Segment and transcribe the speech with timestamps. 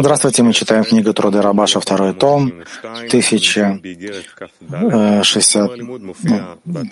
[0.00, 5.76] Здравствуйте, мы читаем книгу Труды Рабаша, второй том, 1060, э,
[6.64, 6.84] ну,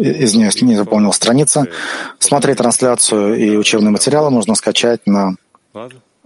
[0.00, 1.66] извиняюсь, не запомнил страница.
[2.18, 5.36] Смотреть трансляцию и учебные материалы нужно скачать на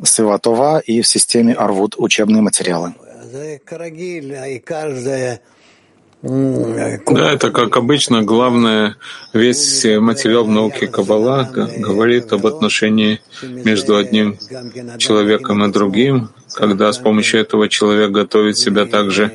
[0.02, 2.94] Севатова и в системе Арвуд учебные материалы.
[6.22, 8.22] Да, это как обычно.
[8.22, 8.96] Главное,
[9.32, 14.38] весь материал в науке Каббала говорит об отношении между одним
[14.98, 19.30] человеком и другим, когда с помощью этого человек готовит себя также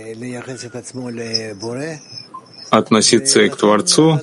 [2.69, 4.19] относиться и к Творцу,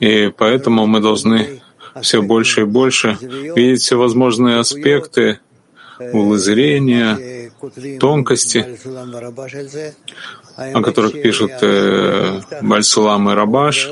[0.00, 1.62] и поэтому мы должны
[2.00, 5.38] все больше и больше видеть все возможные аспекты
[6.12, 6.38] улы
[8.00, 8.78] тонкости,
[10.56, 13.90] о которых пишут э, Бальсулам и Рабаш.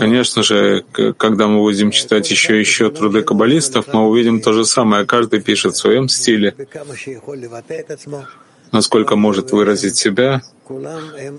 [0.00, 0.84] Конечно же,
[1.16, 5.06] когда мы будем читать еще и еще труды каббалистов, мы увидим то же самое.
[5.06, 6.54] Каждый пишет в своем стиле,
[8.72, 10.42] насколько может выразить себя.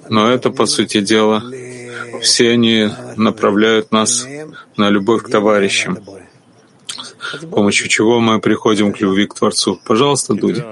[0.09, 1.43] Но это, по сути дела,
[2.21, 4.25] все они направляют нас
[4.77, 5.99] на любовь к товарищам
[7.21, 9.79] с помощью чего мы приходим к любви к Творцу.
[9.85, 10.63] Пожалуйста, Дуди.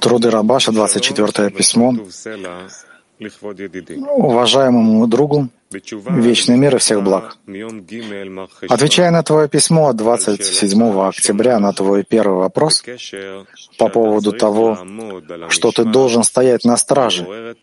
[0.00, 1.94] Труды Рабаша, 24 письмо.
[3.18, 7.38] Уважаемому другу, вечный мир и всех благ.
[8.68, 12.84] Отвечая на твое письмо от 27 октября на твой первый вопрос
[13.78, 14.78] по поводу того,
[15.48, 17.56] что ты должен стоять на страже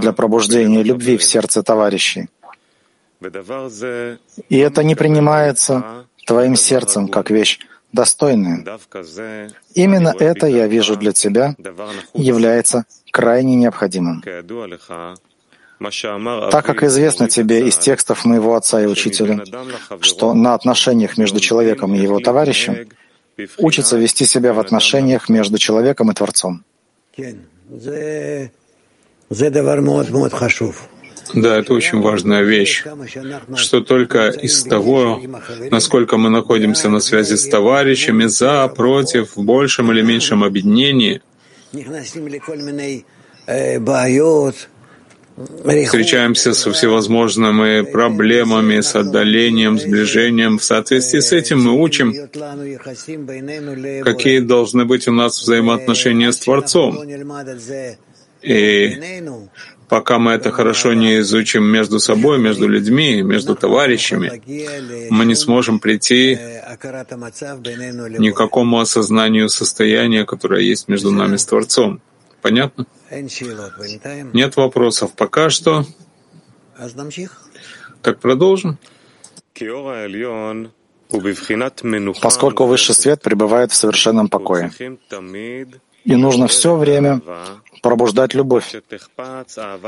[0.00, 2.28] для пробуждения любви в сердце товарищей,
[4.48, 7.58] и это не принимается твоим сердцем как вещь
[7.92, 8.64] достойная.
[9.74, 11.54] Именно это, я вижу для тебя,
[12.14, 14.22] является крайне необходимым.
[16.50, 19.42] Так как известно тебе из текстов моего отца и учителя,
[20.00, 22.88] что на отношениях между человеком и его товарищем
[23.58, 26.64] учится вести себя в отношениях между человеком и Творцом.
[31.34, 32.84] Да, это очень важная вещь,
[33.56, 35.20] что только из того,
[35.70, 41.20] насколько мы находимся на связи с товарищами, за, против, в большем или меньшем объединении,
[45.84, 50.58] встречаемся со всевозможными проблемами, с отдалением, сближением.
[50.58, 52.12] В соответствии с этим мы учим,
[54.04, 56.98] какие должны быть у нас взаимоотношения с Творцом.
[58.42, 59.22] И
[59.90, 64.40] пока мы это хорошо не изучим между собой, между людьми, между товарищами,
[65.10, 66.38] мы не сможем прийти
[68.18, 72.00] ни к какому осознанию состояния, которое есть между нами с Творцом.
[72.40, 72.86] Понятно?
[74.32, 75.84] Нет вопросов пока что.
[78.00, 78.78] Так продолжим.
[82.22, 84.70] Поскольку высший свет пребывает в совершенном покое,
[86.04, 87.20] и нужно все время
[87.82, 88.74] пробуждать любовь,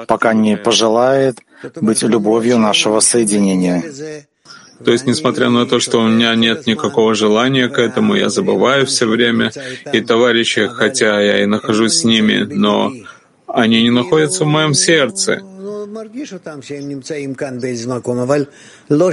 [0.07, 1.39] пока не пожелает
[1.81, 3.83] быть любовью нашего соединения.
[4.85, 8.85] То есть, несмотря на то, что у меня нет никакого желания к этому, я забываю
[8.87, 9.53] все время,
[9.93, 12.93] и товарищи, хотя я и нахожусь с ними, но
[13.47, 15.43] они не находятся в моем сердце.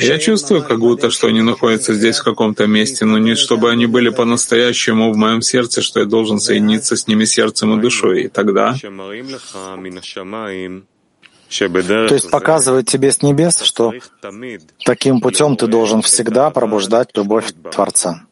[0.08, 3.86] Я чувствую, как будто, что они находятся здесь в каком-то месте, но не чтобы они
[3.86, 8.24] были по-настоящему в моем сердце, что я должен соединиться с ними сердцем и душой.
[8.24, 8.76] И тогда
[11.50, 13.94] то есть показывает тебе с небес, что
[14.86, 18.26] таким путем ты должен всегда пробуждать любовь Творца.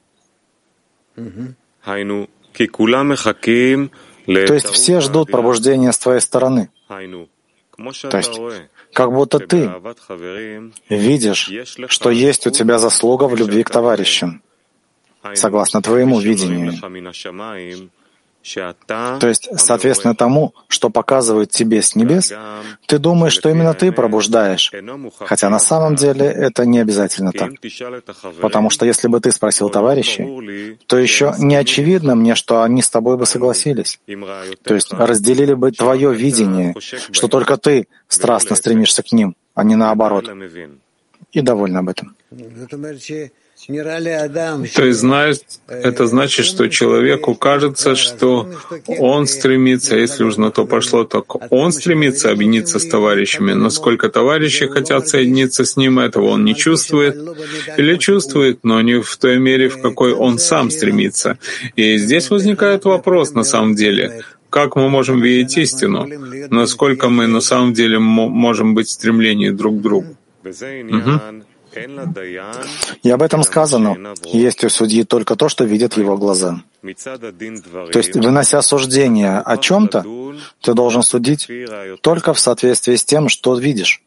[4.47, 6.69] То есть все ждут пробуждения с твоей стороны.
[7.77, 8.39] То есть,
[8.91, 9.71] как будто ты
[10.89, 11.51] видишь,
[11.89, 14.41] что есть у тебя заслуга в любви к товарищам,
[15.35, 16.73] согласно твоему видению.
[19.19, 22.33] То есть, соответственно тому, что показывают тебе с небес,
[22.85, 24.71] ты думаешь, что именно ты пробуждаешь,
[25.19, 27.51] хотя на самом деле это не обязательно так.
[28.41, 32.89] Потому что если бы ты спросил товарищей, то еще не очевидно мне, что они с
[32.89, 33.99] тобой бы согласились.
[34.63, 36.73] То есть разделили бы твое видение,
[37.11, 40.29] что только ты страстно стремишься к ним, а не наоборот.
[41.33, 42.15] И довольны об этом.
[43.65, 48.49] То есть знает, это значит, что человеку кажется, что
[48.87, 53.53] он стремится, если уж на то пошло, то он стремится объединиться с товарищами.
[53.53, 57.15] Насколько товарищи хотят соединиться с ним, этого он не чувствует.
[57.77, 61.37] Или чувствует, но не в той мере, в какой он сам стремится.
[61.75, 64.21] И здесь возникает вопрос на самом деле.
[64.49, 66.07] Как мы можем видеть истину?
[66.49, 70.15] Насколько мы на самом деле можем быть в стремлении друг к другу?
[70.43, 71.43] Мгм.
[73.03, 74.13] И об этом сказано.
[74.23, 76.61] Есть у судьи только то, что видят его глаза.
[76.81, 80.05] То есть, вынося суждение о чем-то,
[80.61, 81.49] ты должен судить
[82.01, 84.01] только в соответствии с тем, что видишь.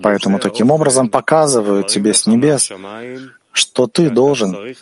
[0.00, 2.70] Поэтому таким образом показывают тебе с небес,
[3.52, 4.74] что ты должен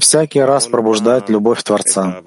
[0.00, 2.22] всякий раз пробуждать любовь Творца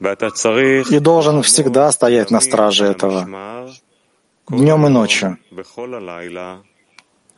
[0.00, 3.68] и должен всегда стоять на страже этого,
[4.50, 5.38] днем и ночью.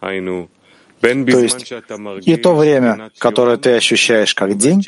[0.01, 1.73] То есть
[2.27, 4.85] и то время, которое ты ощущаешь как день,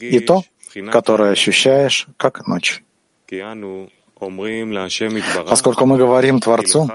[0.00, 0.42] и то,
[0.90, 2.82] которое ощущаешь как ночь.
[5.48, 6.90] Поскольку мы говорим Творцу,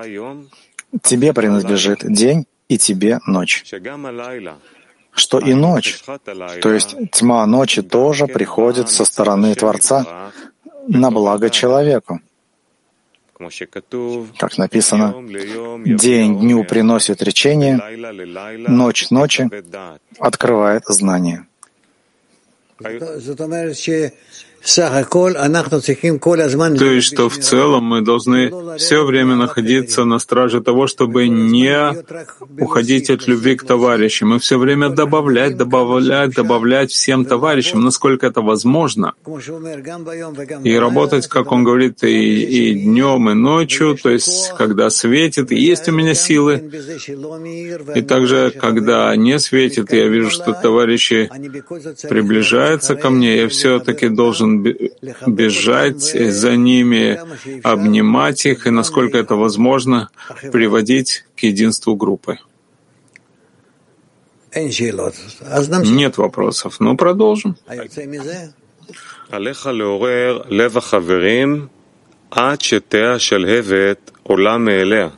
[1.02, 3.64] тебе принадлежит день и тебе ночь.
[5.12, 6.04] Что и ночь,
[6.62, 10.32] то есть тьма ночи тоже приходит со стороны Творца
[10.88, 12.20] на благо человеку.
[14.38, 15.14] Как написано,
[15.86, 17.80] день дню приносит речение,
[18.68, 19.50] ночь ночи
[20.20, 21.46] открывает знание.
[26.80, 31.94] То есть, что в целом мы должны все время находиться на страже того, чтобы не
[32.60, 38.42] уходить от любви к товарищам, и все время добавлять, добавлять, добавлять всем товарищам, насколько это
[38.42, 39.14] возможно,
[40.64, 45.56] и работать, как он говорит, и, и днем, и ночью, то есть, когда светит, и
[45.56, 46.72] есть у меня силы,
[47.96, 51.30] и также, когда не светит, я вижу, что товарищи
[52.10, 57.20] приближаются ко мне, я все-таки должен бежать за ними,
[57.64, 60.10] обнимать их и, насколько это возможно,
[60.52, 62.40] приводить к единству группы.
[65.86, 66.80] Нет вопросов.
[66.80, 67.58] Ну, продолжим.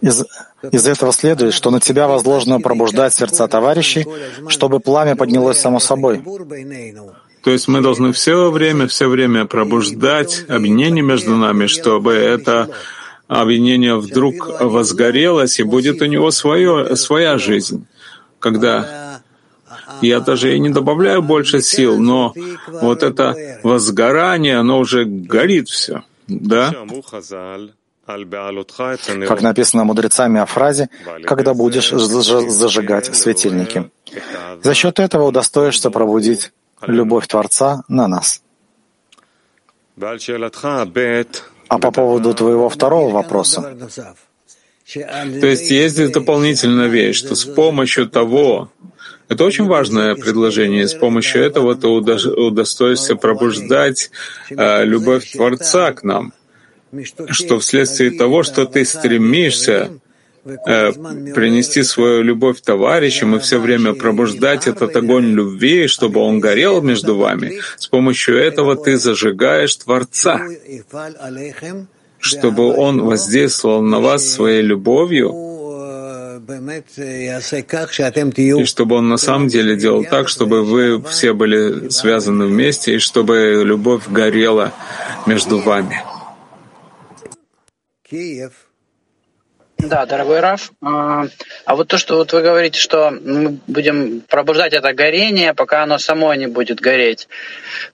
[0.01, 0.25] Из,
[0.72, 4.06] из этого следует, что на тебя возложено пробуждать сердца товарищей,
[4.48, 6.24] чтобы пламя поднялось само собой.
[7.47, 12.67] То есть мы должны все время, все время пробуждать объединение между нами, чтобы это
[13.29, 17.88] объединение вдруг возгорелось, и будет у него свое, своя жизнь.
[18.39, 19.21] Когда
[20.01, 22.33] я даже и не добавляю больше сил, но
[22.81, 23.33] вот это
[23.63, 26.03] возгорание, оно уже горит все.
[26.27, 26.75] Да?
[29.25, 30.89] Как написано мудрецами о фразе
[31.23, 33.89] «когда будешь зажигать светильники».
[34.61, 36.51] За счет этого удостоишься пробудить
[36.81, 38.41] любовь Творца на нас.
[41.69, 43.75] А по поводу твоего второго вопроса.
[44.94, 48.71] То есть есть здесь дополнительная вещь, что с помощью того,
[49.27, 54.12] это очень важное предложение, с помощью этого ты удостоишься пробуждать
[54.50, 56.31] э, любовь Творца к нам,
[57.30, 60.00] что вследствие того, что ты стремишься
[61.35, 67.15] принести свою любовь товарищам и все время пробуждать этот огонь любви, чтобы он горел между
[67.15, 67.59] вами.
[67.77, 70.41] С помощью этого ты зажигаешь Творца,
[72.19, 75.47] чтобы он воздействовал на вас своей любовью,
[78.38, 82.99] и чтобы он на самом деле делал так, чтобы вы все были связаны вместе, и
[82.99, 84.73] чтобы любовь горела
[85.25, 86.01] между вами.
[88.09, 88.67] Киев.
[89.79, 90.71] Да, дорогой Раф.
[90.81, 91.27] А,
[91.66, 95.99] а вот то, что вот вы говорите, что мы будем пробуждать это горение, пока оно
[95.99, 97.28] само не будет гореть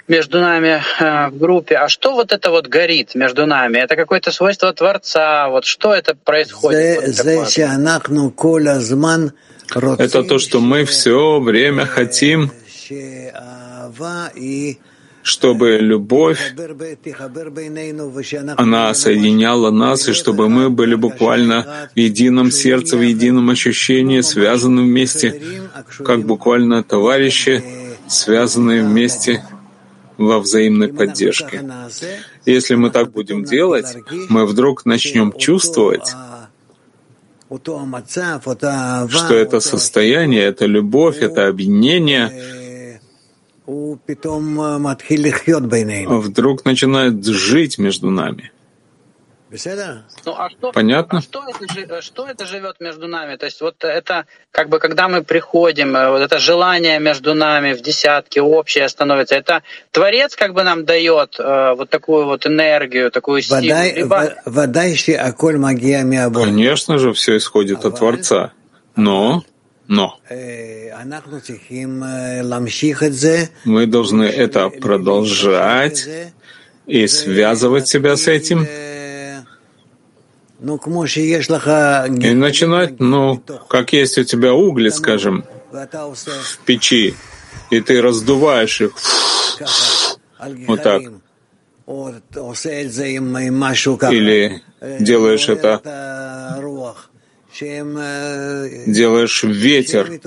[0.07, 1.75] между нами э, в группе.
[1.75, 3.79] А что вот это вот горит между нами?
[3.79, 5.49] Это какое-то свойство Творца?
[5.49, 6.79] Вот что это происходит?
[9.99, 12.51] это то, что мы все время хотим
[15.23, 16.53] чтобы любовь,
[18.57, 24.81] она соединяла нас, и чтобы мы были буквально в едином сердце, в едином ощущении, связаны
[24.81, 25.41] вместе,
[26.05, 27.63] как буквально товарищи,
[28.07, 29.43] связанные вместе
[30.17, 31.63] во взаимной поддержке.
[32.45, 33.95] Если мы так будем делать,
[34.29, 36.13] мы вдруг начнем чувствовать,
[39.09, 42.31] что это состояние, это любовь, это объединение—
[46.19, 48.51] вдруг начинает жить между нами.
[50.25, 51.19] Ну, а что, Понятно?
[51.19, 53.35] А что, это, что это живет между нами?
[53.35, 57.73] То есть вот это, как бы, когда мы приходим, э, вот это желание между нами
[57.73, 63.11] в десятке общее становится, это Творец как бы нам дает э, вот такую вот энергию,
[63.11, 63.61] такую силу.
[63.61, 64.33] Либо...
[66.45, 68.53] Конечно же, все исходит от Творца.
[68.95, 69.43] Но
[69.87, 70.19] но.
[73.65, 76.07] Мы должны это продолжать
[76.85, 78.67] и связывать себя с этим.
[82.29, 87.15] И начинать, ну, как есть у тебя угли, скажем, в печи,
[87.69, 88.93] и ты раздуваешь их.
[90.67, 91.01] Вот так.
[94.13, 94.61] Или
[94.99, 95.81] делаешь это,
[97.59, 100.19] делаешь ветер,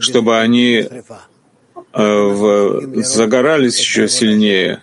[0.00, 0.88] чтобы они
[1.92, 4.82] э, загорались еще сильнее.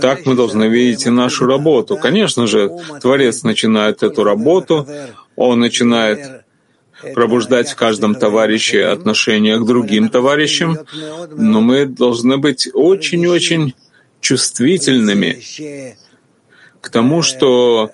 [0.00, 1.96] Так мы должны видеть и нашу работу.
[1.96, 4.86] Конечно же, Творец начинает эту работу,
[5.36, 6.44] он начинает
[7.14, 10.78] пробуждать в каждом товарище отношение к другим товарищам,
[11.30, 13.74] но мы должны быть очень-очень
[14.20, 15.42] чувствительными
[16.82, 17.90] к тому, что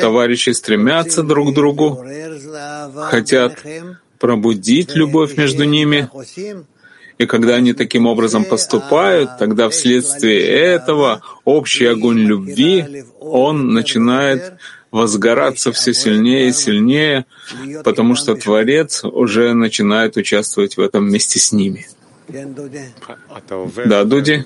[0.00, 2.04] товарищи стремятся друг к другу,
[3.10, 3.62] хотят
[4.18, 6.08] пробудить любовь между ними,
[7.18, 14.54] и когда они таким образом поступают, тогда вследствие этого общий огонь любви, он начинает
[14.90, 17.26] возгораться все сильнее и сильнее,
[17.84, 21.86] потому что Творец уже начинает участвовать в этом вместе с ними.
[23.86, 24.44] Да, Дуди?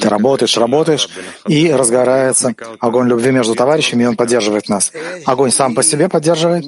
[0.00, 1.08] Ты работаешь, работаешь,
[1.48, 4.92] и разгорается огонь любви между товарищами, и он поддерживает нас.
[5.24, 6.64] Огонь сам по себе поддерживает?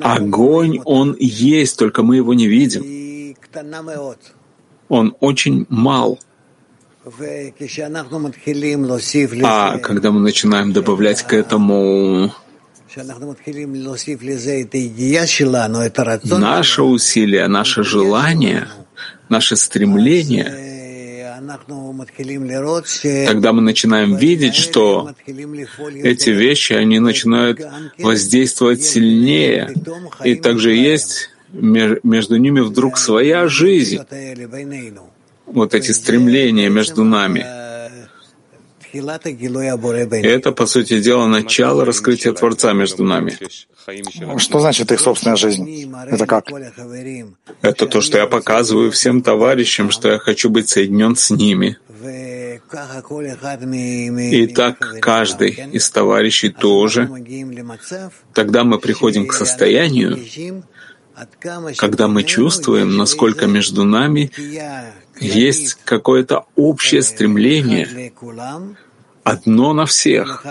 [0.00, 3.34] Огонь, он есть, только мы его не видим.
[4.88, 6.18] Он очень мал.
[9.42, 12.32] А когда мы начинаем добавлять к этому
[16.38, 18.66] наше усилие, наше желание,
[19.28, 20.70] наше стремление,
[23.26, 27.60] Тогда мы начинаем видеть, что эти вещи, они начинают
[27.98, 29.74] воздействовать сильнее.
[30.24, 33.98] И также есть между ними вдруг своя жизнь.
[35.46, 37.59] Вот эти стремления между нами.
[38.92, 43.38] И это, по сути дела, начало раскрытия Творца между нами.
[44.38, 45.92] Что значит их собственная жизнь?
[46.08, 46.46] Это как?
[47.62, 51.78] Это то, что я показываю всем товарищам, что я хочу быть соединен с ними.
[54.30, 57.08] И так каждый из товарищей тоже.
[58.32, 60.18] Тогда мы приходим к состоянию,
[61.76, 64.30] когда мы чувствуем, насколько между нами
[65.20, 68.12] есть какое-то общее стремление,
[69.22, 70.44] одно на всех,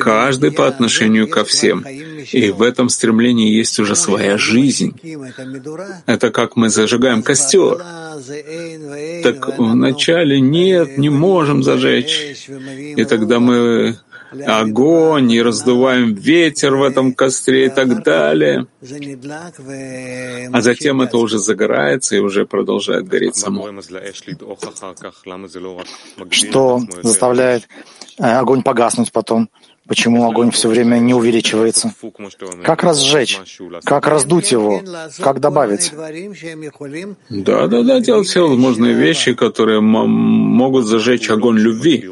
[0.00, 1.80] каждый по отношению ко всем.
[1.80, 4.98] И в этом стремлении есть уже своя жизнь.
[6.06, 7.82] Это как мы зажигаем костер.
[9.22, 12.48] Так вначале нет, не можем зажечь.
[12.96, 13.96] И тогда мы
[14.46, 18.66] огонь и раздуваем ветер в этом костре и так далее.
[20.52, 23.68] А затем это уже загорается и уже продолжает гореть само.
[26.30, 27.68] Что заставляет
[28.18, 29.48] э, огонь погаснуть потом?
[29.86, 31.94] Почему огонь все время не увеличивается?
[32.62, 33.38] Как разжечь?
[33.84, 34.82] Как раздуть его?
[35.20, 35.92] Как добавить?
[37.28, 42.08] Да, да, да, делать все возможные вещи, которые могут зажечь огонь любви.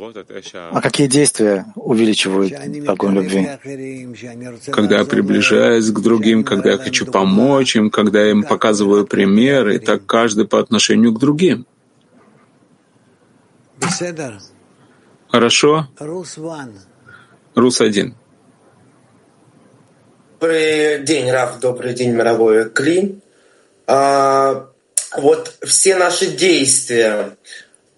[0.71, 2.52] А какие действия увеличивают
[2.87, 3.49] огонь любви?
[4.71, 9.79] Когда я приближаюсь к другим, когда я хочу помочь им, когда я им показываю примеры,
[9.79, 11.67] так каждый по отношению к другим.
[15.31, 15.88] Хорошо?
[17.55, 18.13] Рус-1.
[20.41, 23.21] Добрый день, Раф, добрый день, мировой Кли.
[23.87, 24.69] А,
[25.17, 27.37] вот все наши действия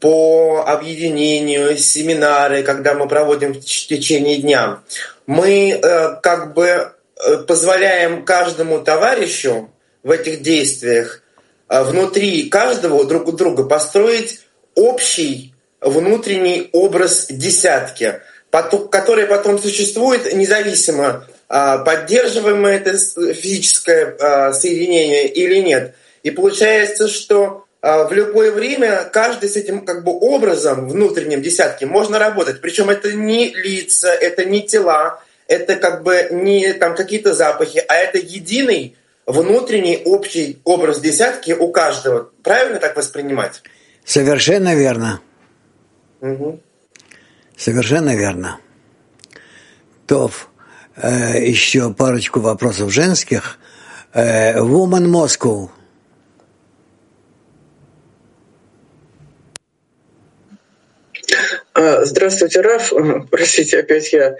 [0.00, 4.80] по объединению, семинары, когда мы проводим в течение дня,
[5.26, 9.70] мы э, как бы э, позволяем каждому товарищу
[10.02, 11.22] в этих действиях
[11.68, 14.40] э, внутри каждого друг у друга построить
[14.74, 18.20] общий внутренний образ десятки–
[18.62, 25.94] которые потом существуют независимо, а, поддерживаем мы это физическое а, соединение или нет.
[26.22, 31.84] И получается, что а, в любое время каждый с этим как бы образом внутренним десятки
[31.84, 32.60] можно работать.
[32.60, 37.94] Причем это не лица, это не тела, это как бы не там какие-то запахи, а
[37.94, 38.96] это единый
[39.26, 42.30] внутренний общий образ десятки у каждого.
[42.42, 43.62] Правильно так воспринимать?
[44.04, 45.20] Совершенно верно.
[46.20, 46.60] Угу.
[47.56, 48.58] Совершенно верно.
[50.06, 50.50] Тов,
[50.96, 53.58] э, еще парочку вопросов женских.
[54.12, 55.70] Э, Woman Moscow.
[61.74, 62.92] А, здравствуйте, Раф.
[63.30, 64.36] Простите, опять я.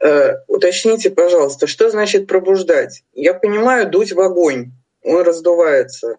[0.00, 3.02] Э, уточните, пожалуйста, что значит пробуждать?
[3.12, 6.16] Я понимаю, дуть в огонь, он раздувается.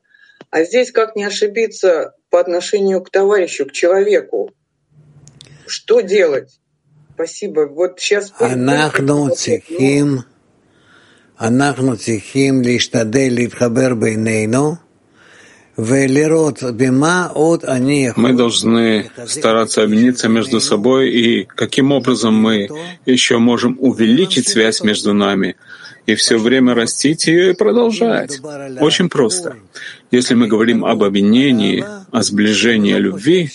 [0.50, 4.52] А здесь как не ошибиться по отношению к товарищу, к человеку?
[5.71, 6.59] что делать?
[7.15, 7.67] Спасибо.
[7.67, 8.33] Вот сейчас...
[8.41, 10.19] אנחנו צריכים,
[11.41, 14.87] אנחנו צריכים להשתדל להתחבר בינינו
[15.79, 16.09] мы
[18.33, 22.69] должны стараться объединиться между собой и каким образом мы
[23.05, 25.57] еще можем увеличить связь между нами
[26.07, 28.41] и все время растить ее и продолжать.
[28.81, 29.57] Очень просто.
[30.11, 33.51] Если мы говорим об объединении, о сближении, о любви,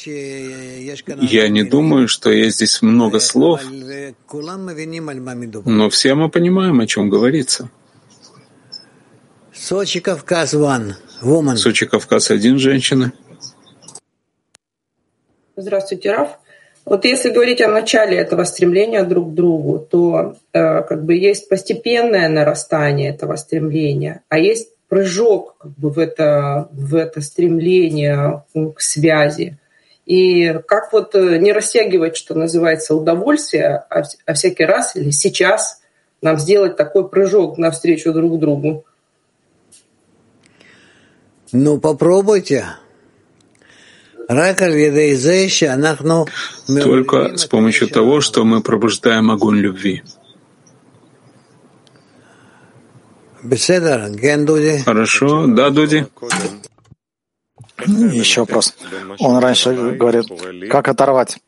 [1.21, 3.63] я не думаю, что есть здесь много слов,
[5.65, 7.71] но все мы понимаем, о чем говорится.
[9.53, 10.55] Сочи Кавказ
[11.57, 13.13] Сочи Кавказ один женщина.
[15.57, 16.39] Здравствуйте, Раф.
[16.85, 21.49] Вот если говорить о начале этого стремления друг к другу, то э, как бы есть
[21.49, 28.81] постепенное нарастание этого стремления, а есть прыжок как бы, в, это, в это стремление к
[28.81, 29.59] связи.
[30.07, 35.81] И как вот э, не растягивать, что называется, удовольствие, а, а всякий раз или сейчас
[36.23, 38.85] нам сделать такой прыжок навстречу друг другу.
[41.53, 42.67] Ну, попробуйте.
[46.67, 50.03] Только с помощью того, что мы пробуждаем огонь любви.
[54.85, 56.07] Хорошо, да, Дуди?
[57.79, 58.75] Еще вопрос.
[59.19, 60.27] Он раньше говорит,
[60.71, 61.39] как оторвать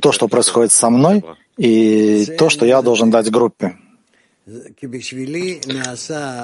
[0.00, 1.22] то, что происходит со мной,
[1.56, 3.76] и то, что я должен дать группе.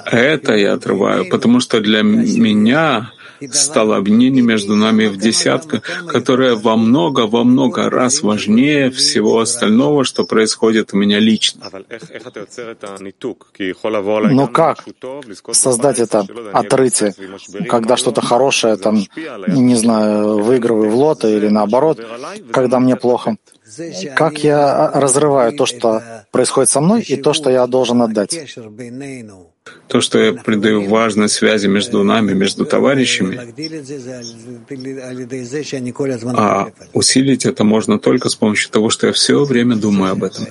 [0.07, 3.13] Это я отрываю, потому что для меня
[3.53, 10.05] стало объединение между нами в десятка, которое во много, во много раз важнее всего остального,
[10.05, 11.71] что происходит у меня лично.
[14.31, 14.85] Но как
[15.53, 17.15] создать это отрытие,
[17.69, 19.05] когда что-то хорошее, там,
[19.47, 22.01] не знаю, выигрываю в лото или наоборот,
[22.51, 23.37] когда мне плохо?
[24.17, 28.57] Как я разрываю то, что происходит со мной, и то, что я должен отдать.
[29.89, 33.39] То, что я придаю важность связи между нами, между товарищами,
[36.37, 40.47] а усилить это можно только с помощью того, что я все время думаю об этом.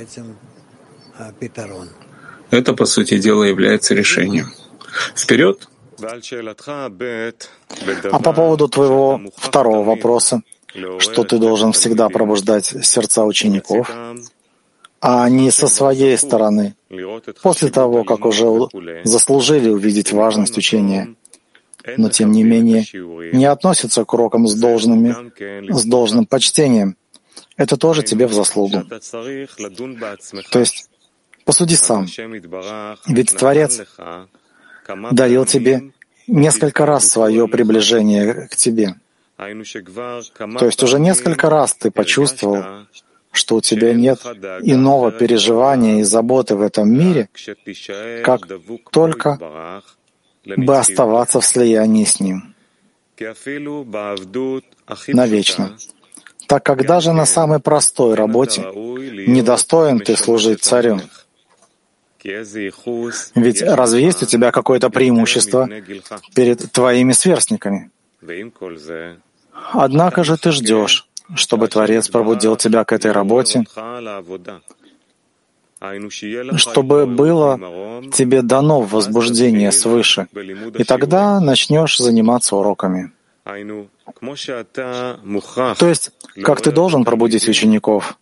[2.52, 4.54] Это, по сути дела, является решением.
[5.16, 5.68] Вперед!
[8.12, 10.42] А по поводу твоего второго вопроса,
[11.00, 13.92] что ты должен всегда пробуждать сердца учеников,
[15.02, 16.76] а не со своей стороны,
[17.42, 18.46] после того, как уже
[19.04, 21.16] заслужили увидеть важность учения,
[21.98, 22.86] но тем не менее
[23.34, 25.16] не относятся к урокам с, должными,
[25.72, 26.98] с должным почтением.
[27.56, 28.84] Это тоже тебе в заслугу.
[30.52, 30.90] То есть
[31.46, 32.08] посуди сам.
[33.08, 33.82] Ведь Творец
[35.12, 35.92] дарил тебе
[36.28, 38.96] несколько раз свое приближение к тебе.
[39.40, 42.86] То есть уже несколько раз ты почувствовал,
[43.32, 44.20] что у тебя нет
[44.62, 47.30] иного переживания и заботы в этом мире,
[48.24, 48.42] как
[48.92, 49.82] только
[50.46, 52.56] бы оставаться в слиянии с Ним
[55.08, 55.78] навечно.
[56.48, 61.00] Так как даже на самой простой работе недостоин ты служить царю.
[63.36, 65.70] Ведь разве есть у тебя какое-то преимущество
[66.34, 67.92] перед твоими сверстниками?
[69.72, 73.66] Однако же ты ждешь, чтобы Творец пробудил тебя к этой работе,
[76.58, 77.58] чтобы было
[78.12, 80.28] тебе дано возбуждение свыше,
[80.78, 83.12] и тогда начнешь заниматься уроками.
[85.78, 86.12] То есть,
[86.44, 88.18] как ты должен пробудить учеников,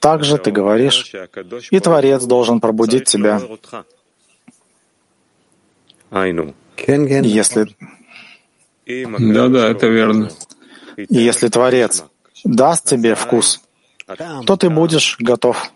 [0.00, 1.14] так же ты говоришь,
[1.70, 3.40] и Творец должен пробудить тебя.
[6.80, 7.68] Если
[9.18, 10.30] да-да, это верно.
[10.96, 12.04] И если Творец
[12.44, 13.60] даст тебе вкус,
[14.46, 15.70] то ты будешь готов.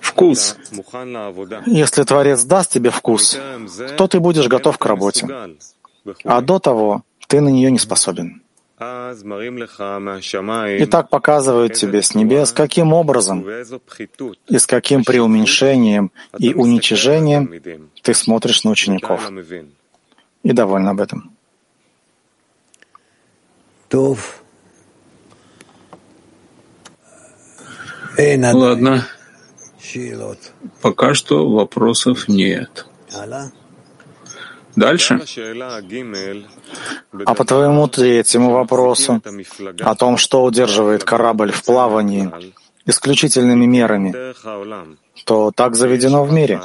[0.00, 0.56] Вкус.
[1.66, 3.38] Если Творец даст тебе вкус,
[3.96, 5.28] то ты будешь готов к работе.
[6.24, 8.42] А до того ты на нее не способен.
[10.78, 13.48] И так показывают тебе с небес, каким образом
[14.48, 17.54] и с каким преуменьшением и уничижением
[18.02, 19.30] ты смотришь на учеников.
[20.42, 21.33] И доволен об этом.
[28.52, 29.06] Ладно.
[30.82, 32.86] Пока что вопросов нет.
[34.76, 35.20] Дальше.
[37.26, 39.22] А по твоему третьему вопросу
[39.80, 42.30] о том, что удерживает корабль в плавании
[42.86, 44.34] исключительными мерами,
[45.24, 46.60] то так заведено в мире.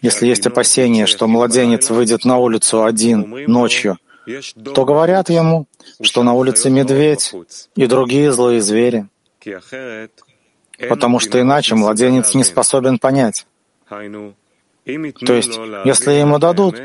[0.00, 3.98] Если есть опасение, что младенец выйдет на улицу один ночью,
[4.74, 5.66] то говорят ему,
[6.02, 7.32] что на улице медведь
[7.76, 9.06] и другие злые звери,
[10.88, 13.46] потому что иначе младенец не способен понять.
[13.88, 16.76] То есть, если ему дадут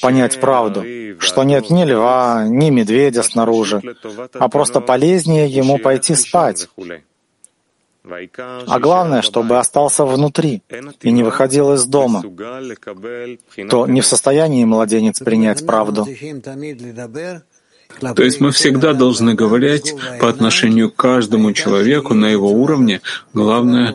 [0.00, 0.84] понять правду,
[1.18, 3.82] что нет ни льва, ни медведя снаружи,
[4.34, 6.68] а просто полезнее ему пойти спать.
[8.04, 10.62] А главное, чтобы остался внутри
[11.02, 12.22] и не выходил из дома,
[13.68, 16.06] то не в состоянии младенец принять правду.
[18.00, 23.00] То есть мы всегда должны говорить по отношению к каждому человеку на его уровне,
[23.32, 23.94] главное,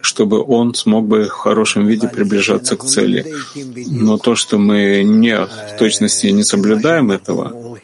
[0.00, 3.24] чтобы он смог бы в хорошем виде приближаться к цели.
[3.90, 7.78] Но то, что мы не в точности не соблюдаем этого,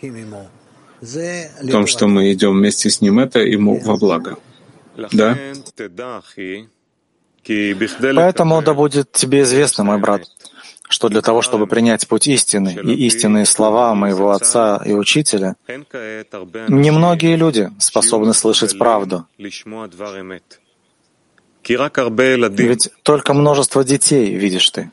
[1.01, 4.37] в том, что мы идем вместе с ним, это ему во благо.
[5.13, 5.39] Да?
[8.15, 10.23] Поэтому да будет тебе известно, мой брат,
[10.91, 15.55] что для того, чтобы принять путь истины и истинные слова моего отца и учителя,
[16.69, 19.25] немногие люди способны слышать правду.
[21.69, 24.91] Ведь только множество детей видишь ты.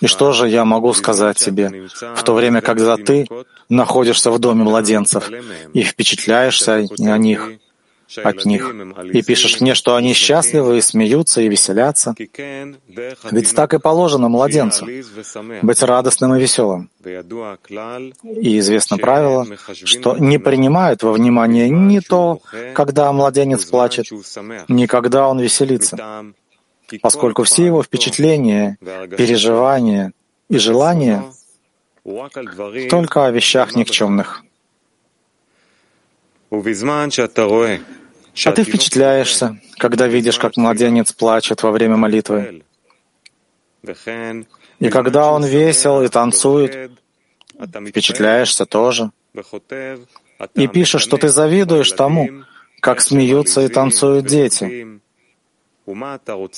[0.00, 3.26] И что же я могу сказать тебе, в то время, когда ты
[3.68, 5.30] находишься в доме младенцев
[5.72, 7.50] и впечатляешься о них,
[8.22, 8.74] от них,
[9.12, 12.14] и пишешь мне, что они счастливы и смеются и веселятся.
[13.30, 14.86] Ведь так и положено младенцу—
[15.62, 16.90] быть радостным и веселым.
[17.04, 22.40] И известно правило, что не принимают во внимание ни то,
[22.74, 24.06] когда младенец плачет,
[24.68, 26.24] ни когда он веселится,
[27.02, 28.78] поскольку все его впечатления,
[29.16, 30.12] переживания
[30.48, 31.24] и желания
[32.90, 34.44] только о вещах никчемных.
[38.44, 42.62] А ты впечатляешься, когда видишь, как младенец плачет во время молитвы.
[44.80, 46.90] И когда он весел и танцует,
[47.88, 49.10] впечатляешься тоже.
[50.54, 52.44] И пишешь, что ты завидуешь тому,
[52.80, 55.00] как смеются и танцуют дети.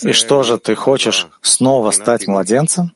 [0.03, 2.93] И что же ты хочешь снова стать младенцем?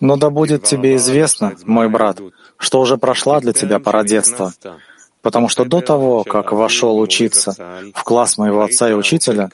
[0.00, 2.20] Но да будет тебе известно, мой брат,
[2.56, 4.52] что уже прошла для тебя пора детства,
[5.24, 7.56] потому что до того, как вошел учиться
[7.94, 9.50] в класс моего отца и учителя,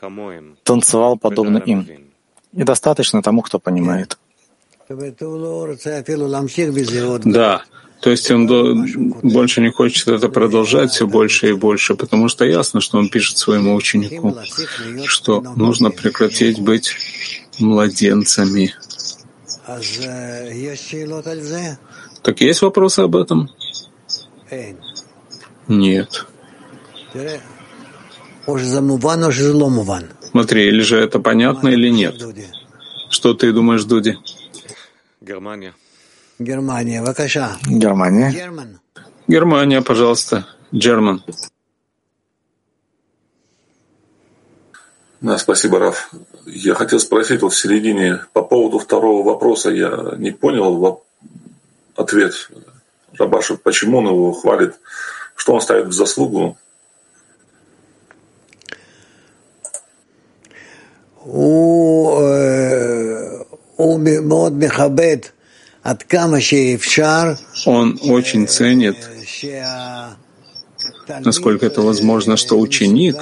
[0.64, 1.86] танцевал подобно им.
[2.52, 4.18] И достаточно тому, кто понимает.
[7.24, 7.62] Да,
[8.00, 8.48] то есть он
[9.22, 13.38] больше не хочет это продолжать все больше и больше, потому что ясно, что он пишет
[13.38, 14.36] своему ученику,
[15.06, 16.96] что нужно прекратить быть
[17.60, 18.74] младенцами.
[22.22, 23.48] Так есть вопросы об этом?
[25.70, 26.26] Нет.
[30.32, 32.16] Смотри, или же это понятно, или нет.
[33.08, 34.18] Что ты думаешь, Дуди?
[35.20, 35.74] Германия.
[37.66, 38.32] Германия.
[39.28, 40.44] Германия, пожалуйста.
[40.72, 41.22] Герман.
[45.20, 46.10] Да, спасибо, Раф.
[46.46, 49.70] Я хотел спросить вот в середине по поводу второго вопроса.
[49.70, 51.04] Я не понял
[51.94, 52.50] ответ
[53.16, 54.74] Рабаша, почему он его хвалит
[55.40, 56.58] что он ставит в заслугу?
[67.64, 68.98] Он очень ценит,
[71.08, 73.16] насколько это возможно, что ученик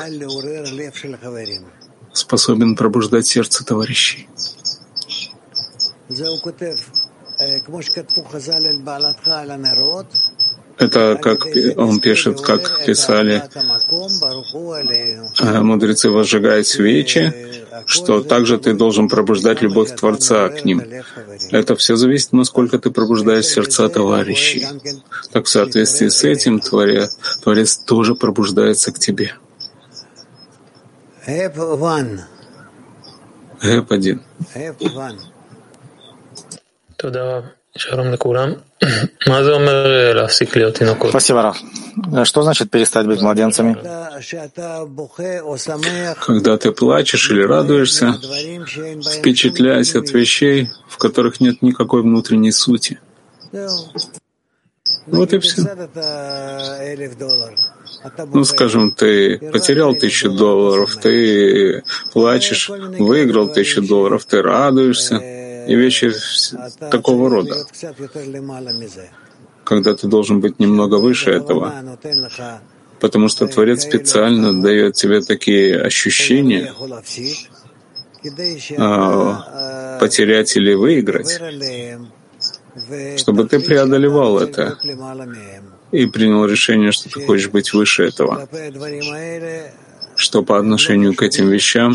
[2.13, 4.29] способен пробуждать сердце товарищей.
[10.79, 13.43] Это как он пишет, как писали
[15.41, 17.35] э, мудрецы, возжигая свечи,
[17.87, 20.83] что также ты должен пробуждать любовь Творца к ним.
[21.51, 24.67] Это все зависит, насколько ты пробуждаешь сердца товарищей.
[25.33, 29.35] Так в соответствии с этим Творец, Творец тоже пробуждается к тебе.
[33.63, 34.23] Гэп один.
[41.11, 41.59] Спасибо, Раф.
[42.25, 43.77] Что значит перестать быть младенцами?
[46.25, 48.15] Когда ты плачешь или радуешься,
[49.19, 53.01] впечатляясь от вещей, в которых нет никакой внутренней сути.
[55.07, 55.63] Вот и все.
[58.33, 65.38] Ну, скажем, ты потерял тысячу долларов, ты плачешь, выиграл тысячу долларов, ты радуешься
[65.69, 66.11] и вещи
[66.91, 67.55] такого рода,
[69.65, 71.99] когда ты должен быть немного выше этого,
[73.01, 76.73] потому что Творец специально дает тебе такие ощущения,
[78.71, 81.41] э, потерять или выиграть,
[83.19, 84.79] чтобы ты преодолевал это
[85.93, 88.49] и принял решение, что ты хочешь быть выше этого,
[90.19, 91.95] что по отношению к этим вещам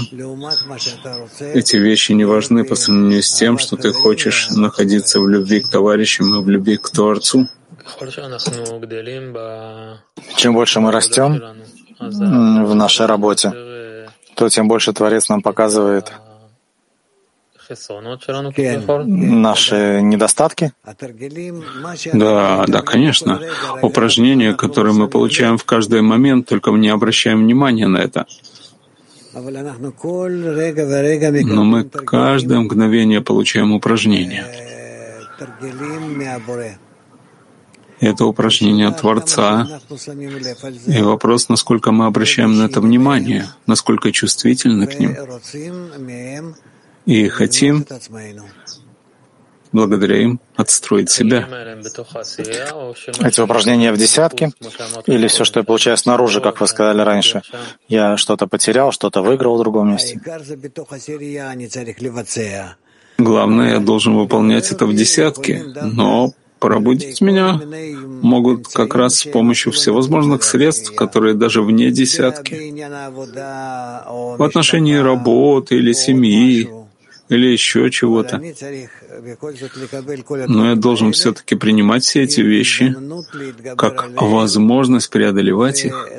[1.54, 5.68] эти вещи не важны по сравнению с тем, что ты хочешь находиться в любви к
[5.68, 7.50] товарищам и в любви к Творцу.
[10.38, 11.44] Чем больше мы растем
[12.00, 13.52] в нашей работе,
[14.36, 16.14] то тем больше Творец нам показывает
[19.06, 20.72] наши недостатки?
[22.14, 23.42] Да, да, конечно.
[23.82, 28.26] Упражнения, которые мы получаем в каждый момент, только мы не обращаем внимания на это.
[29.34, 29.42] Но
[31.64, 34.46] мы каждое мгновение получаем упражнения.
[38.00, 39.80] Это упражнение Творца.
[40.88, 45.16] И вопрос, насколько мы обращаем на это внимание, насколько чувствительны к ним
[47.06, 47.86] и хотим
[49.74, 51.48] благодаря им отстроить себя.
[53.22, 54.52] Эти упражнения в десятке
[55.08, 57.42] или все, что я получаю снаружи, как вы сказали раньше,
[57.90, 60.22] я что-то потерял, что-то выиграл в другом месте.
[63.18, 67.60] Главное, я должен выполнять это в десятке, но пробудить меня
[68.22, 72.74] могут как раз с помощью всевозможных средств, которые даже вне десятки.
[74.38, 76.70] В отношении работы или семьи,
[77.30, 78.42] или еще чего-то.
[80.48, 82.96] Но я должен все-таки принимать все эти вещи
[83.76, 86.10] как возможность преодолевать их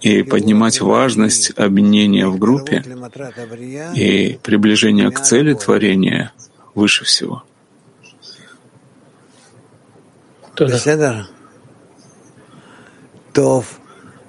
[0.00, 2.82] и поднимать важность объединения в группе
[3.94, 6.32] и приближения к цели творения
[6.74, 7.44] выше всего.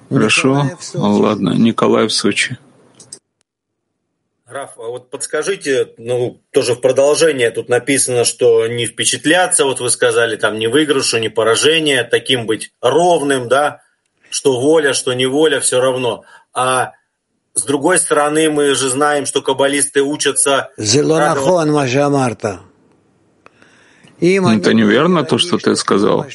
[0.08, 2.58] Хорошо, ладно, Николай в Сочи.
[4.52, 9.90] Раф, а вот подскажите, ну, тоже в продолжение тут написано, что не впечатляться, вот вы
[9.90, 13.80] сказали, там, не выигрышу, не поражение, таким быть ровным, да,
[14.30, 16.24] что воля, что не воля, все равно.
[16.52, 16.92] А
[17.54, 20.70] с другой стороны, мы же знаем, что каббалисты учатся...
[24.22, 26.26] Это неверно, то, что ты сказал.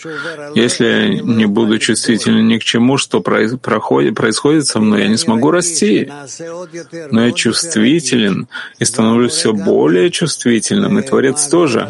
[0.56, 5.16] Если я не буду чувствителен ни к чему, что происходит, происходит со мной, я не
[5.16, 6.12] смогу расти.
[7.12, 11.90] Но я чувствителен и становлюсь все более чувствительным, и Творец тоже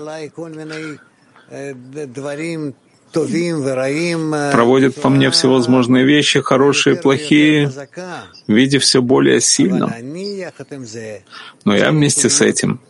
[4.51, 7.71] проводит по мне всевозможные вещи, хорошие и плохие,
[8.47, 9.91] в виде все более сильном.
[11.65, 12.81] Но я вместе с этим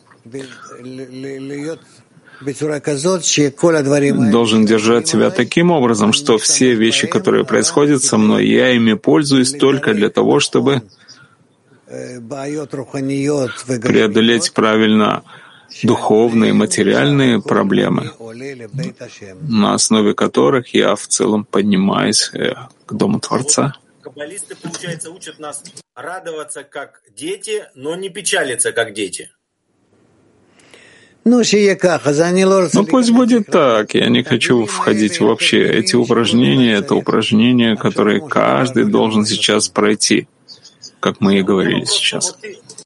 [4.31, 9.51] должен держать себя таким образом, что все вещи, которые происходят со мной, я ими пользуюсь
[9.53, 10.81] только для того, чтобы
[13.81, 15.23] преодолеть правильно
[15.83, 18.11] духовные, материальные проблемы,
[19.41, 22.53] на основе которых я в целом поднимаюсь э,
[22.85, 23.73] к Дому Творца.
[24.01, 25.63] Каббалисты, получается, учат нас
[25.95, 29.29] радоваться как дети, но не печалиться как дети.
[32.73, 33.93] Ну, ну, пусть будет так.
[33.93, 35.63] Я не хочу входить вообще.
[35.63, 40.27] Эти упражнения— это упражнения, которые каждый должен сейчас пройти,
[40.99, 42.37] как мы и говорили сейчас.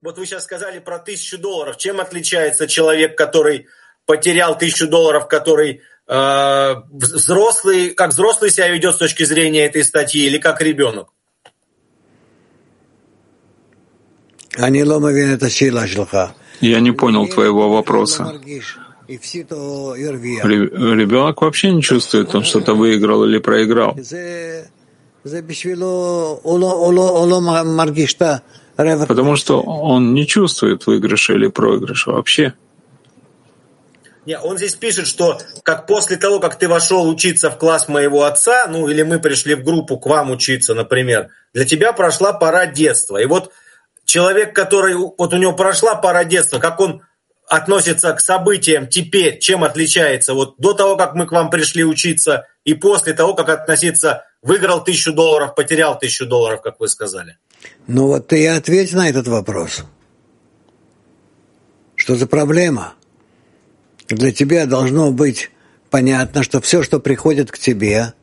[0.02, 1.78] Вот вы сейчас сказали про тысячу долларов.
[1.78, 3.68] Чем отличается человек, который
[4.06, 10.26] потерял тысячу долларов, который э, взрослый, как взрослый себя ведет с точки зрения этой статьи,
[10.26, 11.10] или как ребенок?
[16.60, 18.34] Я не понял твоего вопроса.
[20.44, 23.98] Ребенок вообще не чувствует, он что-то выиграл или проиграл.
[29.08, 32.54] Потому что он не чувствует выигрыша или проигрыша вообще.
[34.26, 38.24] Не, он здесь пишет, что как после того, как ты вошел учиться в класс моего
[38.24, 42.68] отца, ну или мы пришли в группу к вам учиться, например, для тебя прошла пора
[42.68, 43.18] детства.
[43.18, 43.52] И вот
[44.06, 47.04] человек, который, вот у него прошла пора детства, как он
[47.48, 52.48] относится к событиям теперь, чем отличается вот до того, как мы к вам пришли учиться,
[52.64, 57.38] и после того, как относиться, выиграл тысячу долларов, потерял тысячу долларов, как вы сказали.
[57.88, 59.84] Ну вот ты и ответь на этот вопрос.
[61.96, 62.94] Что за проблема?
[64.08, 65.52] Для тебя должно быть
[65.90, 68.14] понятно, что все, что приходит к тебе,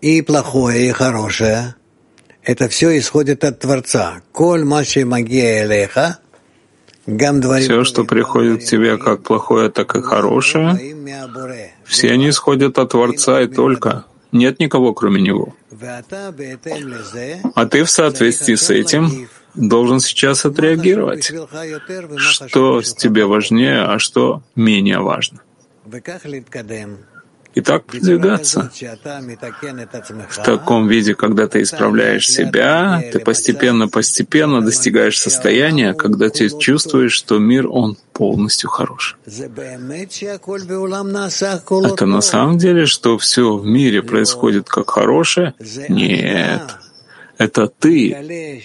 [0.00, 1.76] и плохое, и хорошее,
[2.44, 4.22] это все исходит от Творца.
[4.32, 6.18] Коль маши магия элеха,
[7.04, 10.78] все, что приходит к тебе как плохое, так и хорошее,
[11.84, 14.04] все они исходят от Творца и только.
[14.30, 15.54] Нет никого, кроме Него.
[17.54, 21.30] А ты в соответствии с этим должен сейчас отреагировать.
[22.16, 25.40] Что тебе важнее, а что менее важно.
[27.54, 28.70] И так продвигаться.
[30.28, 37.38] В таком виде, когда ты исправляешь себя, ты постепенно-постепенно достигаешь состояния, когда ты чувствуешь, что
[37.38, 39.16] мир, он полностью хорош.
[41.94, 45.54] Это на самом деле, что все в мире происходит как хорошее?
[45.88, 46.62] Нет.
[47.38, 48.60] Это ты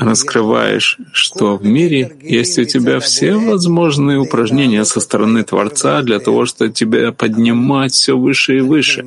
[0.00, 6.44] раскрываешь, что в мире есть у тебя все возможные упражнения со стороны Творца для того,
[6.44, 9.06] чтобы тебя поднимать все выше и выше.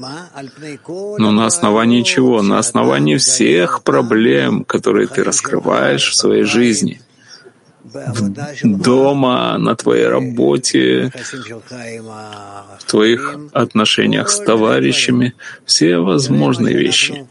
[1.17, 2.41] Но на основании чего?
[2.41, 7.01] На основании всех проблем, которые ты раскрываешь в своей жизни
[8.63, 11.11] дома, на твоей работе,
[12.79, 15.33] в твоих отношениях с товарищами,
[15.65, 17.27] все возможные вещи.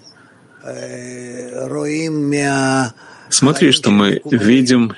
[3.30, 4.94] Смотри, что мы видим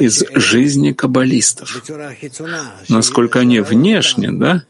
[0.00, 1.82] из жизни каббалистов.
[2.88, 4.64] Насколько они внешне, да?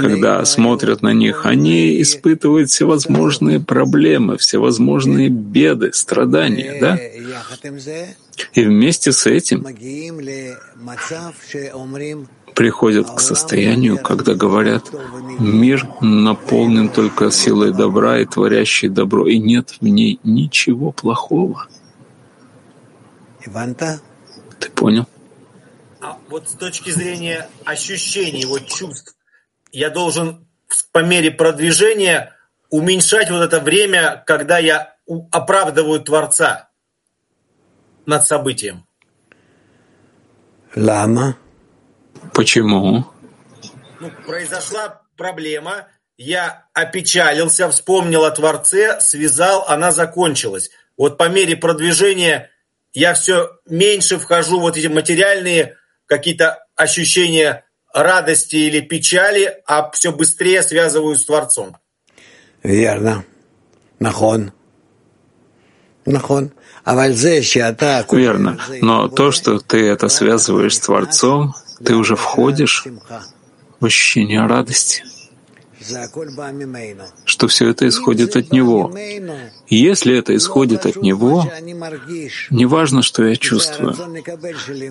[0.00, 6.98] Когда смотрят на них, они испытывают всевозможные проблемы, всевозможные беды, страдания, да?
[8.54, 9.64] И вместе с этим
[12.60, 14.84] приходят к состоянию, когда говорят,
[15.38, 21.68] мир наполнен только силой добра и творящей добро, и нет в ней ничего плохого.
[24.58, 25.06] Ты понял?
[26.02, 29.16] А вот с точки зрения ощущений, вот чувств,
[29.72, 30.46] я должен
[30.92, 32.34] по мере продвижения
[32.68, 34.96] уменьшать вот это время, когда я
[35.32, 36.68] оправдываю Творца
[38.04, 38.84] над событием.
[40.76, 41.38] Лама.
[42.34, 43.06] Почему?
[44.00, 50.70] Ну, произошла проблема, я опечалился, вспомнил о Творце, связал, она закончилась.
[50.96, 52.50] Вот по мере продвижения
[52.92, 60.12] я все меньше вхожу в вот эти материальные какие-то ощущения радости или печали, а все
[60.12, 61.76] быстрее связываю с Творцом.
[62.62, 63.24] Верно.
[63.98, 64.52] Нахон.
[66.04, 66.52] Нахон.
[68.12, 68.58] Верно.
[68.80, 71.54] Но то, что ты это связываешь с Творцом,
[71.84, 72.84] ты уже входишь
[73.80, 75.02] в ощущение радости,
[77.24, 78.92] что все это исходит от Него.
[79.68, 81.50] И если это исходит от Него,
[82.50, 83.94] не важно, что я чувствую,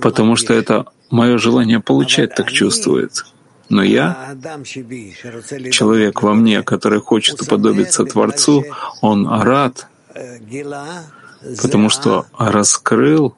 [0.02, 3.26] потому что это мое желание получать так чувствует.
[3.70, 4.36] Но я,
[5.72, 8.66] человек во мне, который хочет уподобиться Творцу,
[9.02, 9.88] он рад,
[11.62, 13.36] потому что раскрыл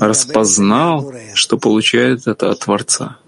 [0.00, 3.18] распознал, что получает это от Творца.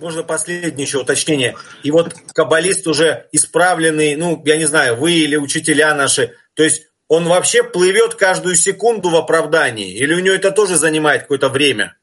[0.00, 1.54] Можно последнее еще уточнение.
[1.84, 6.88] И вот каббалист уже исправленный, ну, я не знаю, вы или учителя наши, то есть
[7.06, 9.94] он вообще плывет каждую секунду в оправдании?
[9.94, 11.94] Или у него это тоже занимает какое-то время?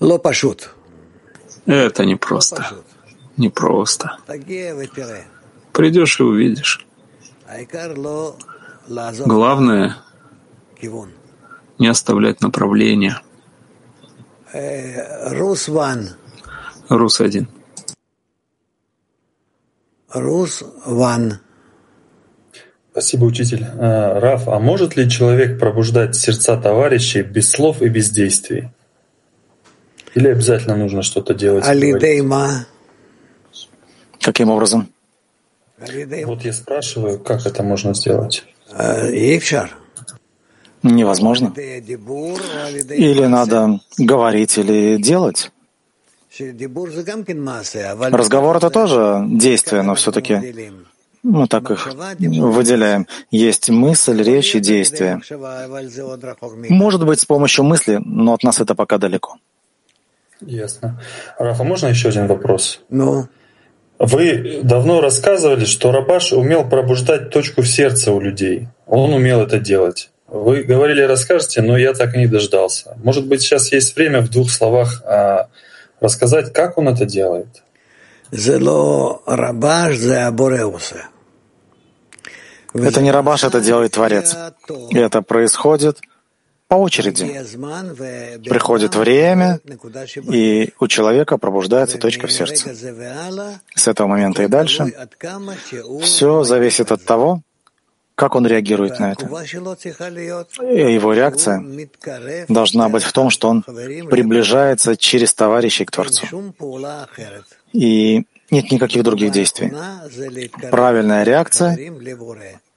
[0.00, 0.70] Лопашут.
[1.66, 2.84] Это непросто.
[3.36, 4.18] Непросто.
[5.72, 6.86] Придешь и увидишь.
[9.26, 9.96] Главное
[11.82, 13.20] не оставлять направления.
[14.54, 16.10] Рус ван.
[16.88, 17.48] Рус один.
[20.12, 21.40] Рус ван.
[22.92, 23.64] Спасибо, учитель.
[23.64, 28.68] А, Раф, а может ли человек пробуждать сердца товарищей без слов и без действий?
[30.14, 31.66] Или обязательно нужно что-то делать?
[31.66, 32.66] Алидейма.
[34.20, 34.88] Каким образом?
[35.78, 38.44] Вот я спрашиваю, как это можно сделать?
[38.70, 39.81] Ившар.
[40.82, 41.52] Невозможно.
[41.56, 45.50] Или надо говорить, или делать.
[48.10, 50.72] Разговор— это тоже действие, но все-таки
[51.22, 53.06] мы так их выделяем.
[53.30, 55.20] Есть мысль, речь и действие.
[56.70, 59.36] Может быть, с помощью мысли, но от нас это пока далеко.
[60.40, 61.00] Ясно.
[61.38, 62.80] Рафа, можно еще один вопрос?
[62.88, 63.28] Ну?
[63.98, 68.66] Вы давно рассказывали, что Рабаш умел пробуждать точку в сердце у людей.
[68.86, 70.11] Он умел это делать.
[70.32, 72.96] Вы говорили, расскажете, но я так и не дождался.
[73.04, 75.48] Может быть, сейчас есть время в двух словах а,
[76.00, 77.62] рассказать, как он это делает?
[82.72, 84.34] Это не Рабаш, это делает Творец.
[84.88, 86.00] И это происходит
[86.66, 87.26] по очереди.
[88.48, 89.60] Приходит время,
[90.32, 92.74] и у человека пробуждается точка в сердце.
[93.74, 94.94] С этого момента и дальше
[96.00, 97.42] все зависит от того,
[98.22, 99.26] как он реагирует на это?
[100.96, 101.60] Его реакция
[102.48, 106.24] должна быть в том, что он приближается через товарищей к Творцу.
[107.72, 109.72] И нет никаких других действий.
[110.70, 111.76] Правильная реакция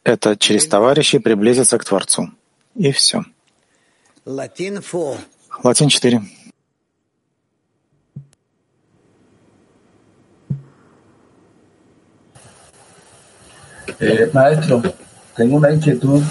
[0.04, 2.32] это через товарищей приблизиться к Творцу.
[2.74, 3.24] И все.
[4.26, 4.82] Латин
[5.90, 6.22] 4.
[14.00, 14.82] Eh, maestro,
[15.37, 16.23] tengo una inquietud,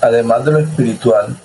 [0.00, 1.36] además de lo espiritual.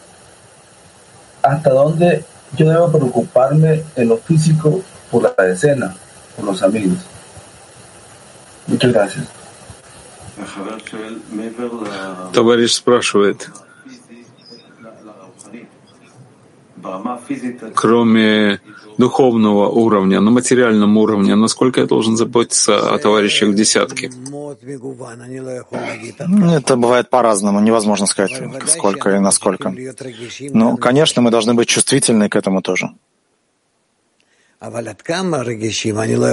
[1.42, 4.82] ¿Hasta dónde yo debo preocuparme en lo físico
[5.12, 5.96] por la escena,
[6.36, 7.00] por los amigos?
[8.68, 9.26] Muchas gracias.
[12.34, 13.50] Товарищ спрашивает,
[17.75, 18.61] кроме
[18.99, 24.11] духовного уровня, на материальном уровне, насколько я должен заботиться о товарищах в десятке?
[26.57, 28.33] Это бывает по-разному, невозможно сказать,
[28.67, 29.75] сколько и насколько.
[30.53, 32.91] Но, конечно, мы должны быть чувствительны к этому тоже.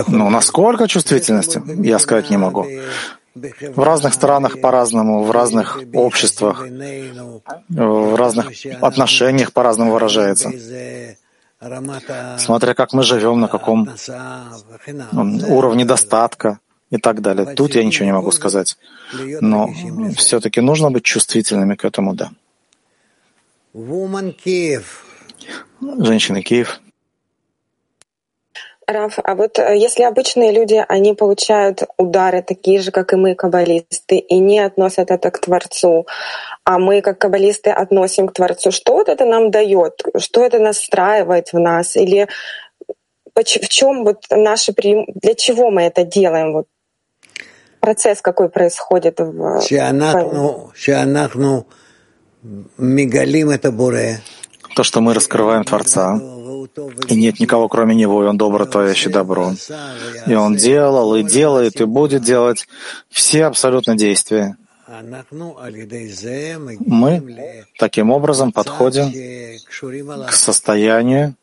[0.08, 2.68] Но насколько чувствительности, я сказать не могу.
[3.36, 6.66] В разных странах по-разному, в разных обществах,
[7.70, 8.52] в разных
[8.82, 10.52] отношениях по-разному выражается.
[12.38, 13.90] Смотря как мы живем, на каком
[15.48, 16.60] уровне достатка
[16.90, 17.54] и так далее.
[17.56, 18.78] Тут я ничего не могу сказать.
[19.42, 19.70] Но
[20.16, 22.32] все-таки нужно быть чувствительными к этому, да.
[25.82, 26.82] Женщины Киев.
[28.92, 33.36] Раф, а вот э, если обычные люди, они получают удары такие же, как и мы,
[33.36, 36.08] каббалисты, и не относят это к Творцу,
[36.64, 40.02] а мы, как каббалисты, относим к Творцу, что вот это нам дает?
[40.18, 41.96] Что это настраивает в нас?
[41.96, 42.28] Или
[43.36, 46.54] в чем вот наши для чего мы это делаем?
[46.54, 46.68] Вот
[47.80, 49.62] процесс какой происходит в
[54.76, 56.20] то, что мы раскрываем Творца,
[57.08, 59.54] и нет никого, кроме Него, и Он добро, творящий добро.
[60.28, 62.68] И Он делал, и делает, и будет делать
[63.10, 64.58] все абсолютно действия.
[66.80, 69.12] Мы таким образом подходим
[70.26, 71.36] к состоянию,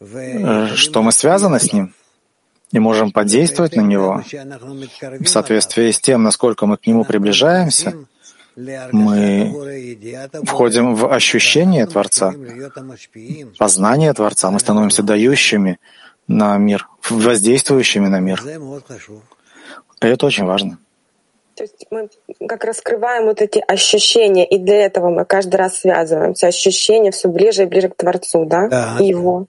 [0.00, 1.94] э, что мы связаны с Ним
[2.72, 4.22] и можем подействовать на Него
[5.20, 7.94] в соответствии с тем, насколько мы к Нему приближаемся,
[8.56, 9.52] мы
[10.44, 12.34] входим в ощущение Творца,
[13.58, 15.78] познание Творца, мы становимся дающими
[16.26, 18.42] на мир, воздействующими на мир.
[20.02, 20.78] И это очень важно.
[21.54, 22.10] То есть мы
[22.46, 26.48] как раскрываем вот эти ощущения, и для этого мы каждый раз связываемся.
[26.48, 28.68] Ощущения все ближе и ближе к Творцу, да?
[28.68, 28.96] да.
[29.00, 29.46] И его.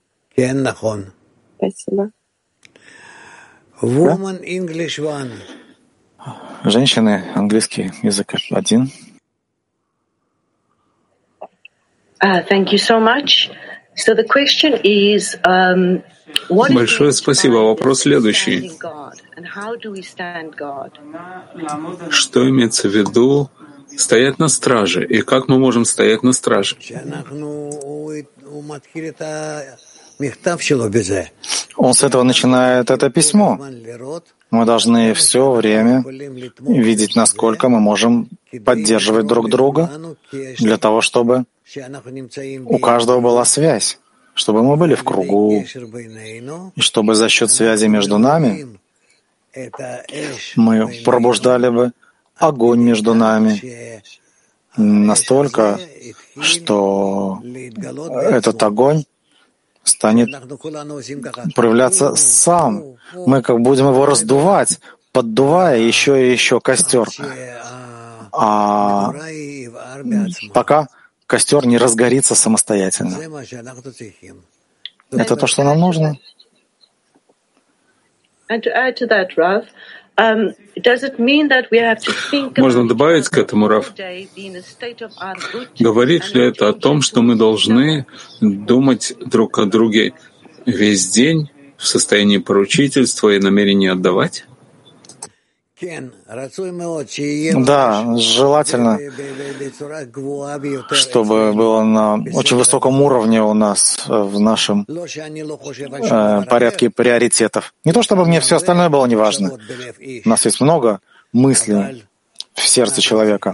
[1.58, 2.12] Спасибо.
[3.82, 5.32] Woman English one.
[6.64, 8.92] Женщины, английский язык один.
[12.20, 13.52] Uh, thank you so much.
[13.96, 16.04] So the question is, um,
[16.50, 17.56] Большое спасибо.
[17.56, 18.72] Вопрос следующий.
[22.10, 23.50] Что имеется в виду
[23.96, 25.06] стоять на страже?
[25.06, 26.76] И как мы можем стоять на страже?
[31.76, 33.60] Он с этого начинает это письмо.
[34.50, 36.04] Мы должны все время
[36.60, 38.30] видеть, насколько мы можем
[38.66, 39.90] поддерживать друг друга
[40.32, 41.46] для того, чтобы
[42.66, 44.00] у каждого была связь,
[44.34, 45.66] чтобы мы были в кругу,
[46.76, 48.80] и чтобы за счет связи между нами
[50.56, 51.92] мы пробуждали бы
[52.38, 54.02] огонь между нами
[54.78, 55.80] настолько,
[56.40, 59.04] что этот огонь
[59.88, 60.30] станет
[61.56, 62.98] проявляться сам.
[63.14, 64.80] Мы как будем его раздувать,
[65.12, 67.08] поддувая еще и еще костер.
[68.32, 69.14] А
[70.54, 70.88] пока
[71.26, 73.18] костер не разгорится самостоятельно.
[75.12, 76.18] Это то, что нам нужно.
[78.50, 78.62] Um,
[82.58, 83.94] Можно добавить к этому, Раф?
[85.80, 88.08] Говорит ли это о том, что мы должны
[88.42, 90.14] думать друг о друге
[90.66, 94.46] весь день в состоянии поручительства и намерения отдавать?
[97.66, 99.00] Да, желательно,
[100.92, 107.74] чтобы было на очень высоком уровне у нас э, в нашем э, порядке приоритетов.
[107.86, 109.58] Не то чтобы мне все остальное было неважно.
[110.26, 111.00] У нас есть много
[111.32, 112.07] мыслей,
[112.58, 113.54] в сердце человека.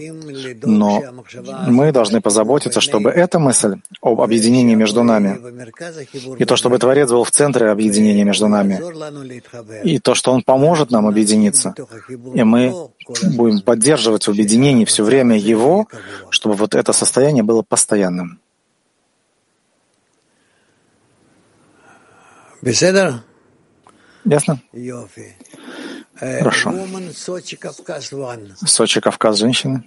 [0.64, 1.04] Но
[1.68, 5.40] мы должны позаботиться, чтобы эта мысль об объединении между нами,
[6.40, 8.80] и то, чтобы Творец был в центре объединения между нами,
[9.84, 11.76] и то, что Он поможет нам объединиться,
[12.34, 12.74] и мы
[13.36, 15.88] будем поддерживать в объединении все время Его,
[16.30, 18.40] чтобы вот это состояние было постоянным.
[24.24, 24.62] Ясно?
[26.40, 26.74] Хорошо.
[28.66, 29.84] Сочи, Кавказ, женщины.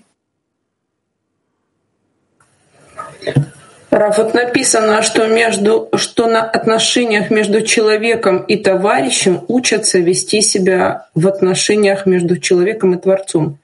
[3.91, 11.09] Раф, вот написано, что, между, что на отношениях между человеком и товарищем учатся вести себя
[11.15, 13.59] в отношениях между человеком и Творцом.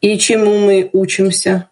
[0.00, 1.68] И чему мы учимся?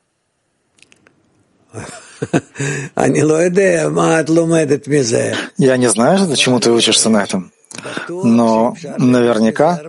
[5.59, 7.53] Я не знаю, чему ты учишься на этом,
[8.09, 9.81] но наверняка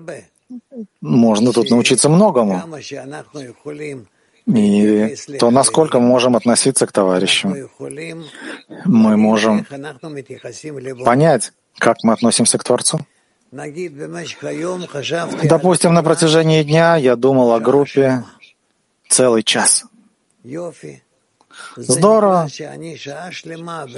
[1.04, 2.64] можно тут научиться многому.
[4.46, 7.56] И то, насколько мы можем относиться к товарищам,
[8.86, 9.66] мы можем
[11.06, 13.00] понять, как мы относимся к Творцу.
[15.44, 18.24] Допустим, на протяжении дня я думал о группе
[19.10, 19.86] целый час.
[21.76, 22.48] Здорово.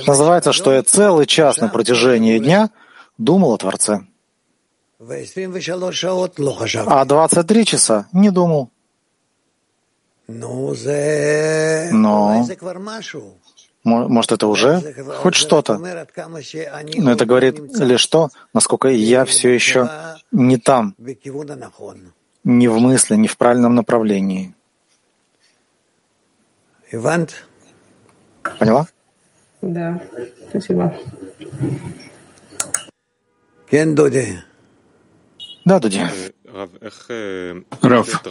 [0.08, 2.70] Называется, что я целый час на протяжении дня
[3.18, 4.02] думал о Творце.
[6.88, 8.70] А 23 часа не думал.
[11.92, 12.44] Но,
[14.10, 14.82] может, это уже
[15.22, 15.78] хоть что-то.
[15.78, 19.90] Но это говорит лишь то, насколько я все еще
[20.32, 20.96] не там,
[22.44, 24.56] не в мысли, не в правильном направлении.
[28.60, 28.88] Поняла?
[29.62, 30.02] Да,
[30.50, 30.96] спасибо.
[35.66, 36.02] Да, Дуди.
[37.82, 38.24] Раф,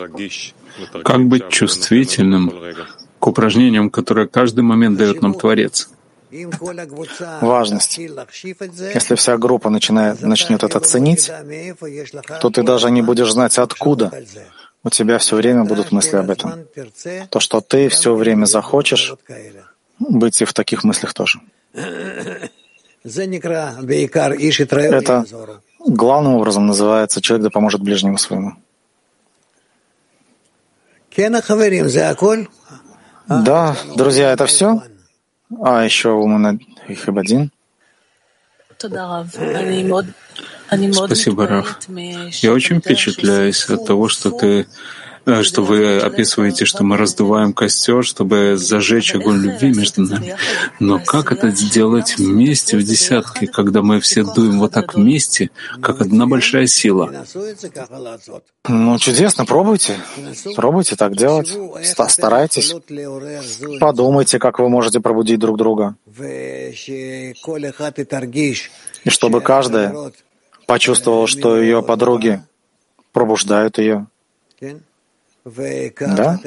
[1.05, 2.53] как быть чувствительным
[3.19, 5.91] к упражнениям, которые каждый момент дает нам Творец?
[7.41, 7.99] Важность.
[7.99, 11.31] Если вся группа начинает, начнет это ценить,
[12.41, 14.13] то ты даже не будешь знать, откуда.
[14.83, 16.67] У тебя все время будут мысли об этом.
[17.31, 19.15] То, что ты все время захочешь,
[19.99, 21.41] быть и в таких мыслях тоже.
[23.03, 25.25] Это
[25.85, 28.55] главным образом называется «человек да поможет ближнему своему».
[33.29, 34.83] Да, друзья, это все?
[35.63, 36.59] А еще у меня
[36.89, 37.53] их один.
[41.07, 41.79] Спасибо, Раф.
[41.89, 44.67] Я очень впечатляюсь от того, что ты
[45.43, 50.37] что вы описываете, что мы раздуваем костер, чтобы зажечь огонь любви между нами.
[50.81, 55.51] Но как это сделать вместе в десятке, когда мы все дуем вот так вместе,
[55.81, 57.25] как одна большая сила?
[58.69, 59.97] Ну, чудесно, пробуйте.
[60.57, 61.57] Пробуйте так делать.
[62.09, 62.75] Старайтесь.
[63.81, 65.97] Подумайте, как вы можете пробудить друг друга.
[69.05, 70.13] И чтобы каждая
[70.67, 72.43] почувствовала, что ее подруги
[73.13, 74.07] пробуждают ее.
[76.17, 76.39] Да?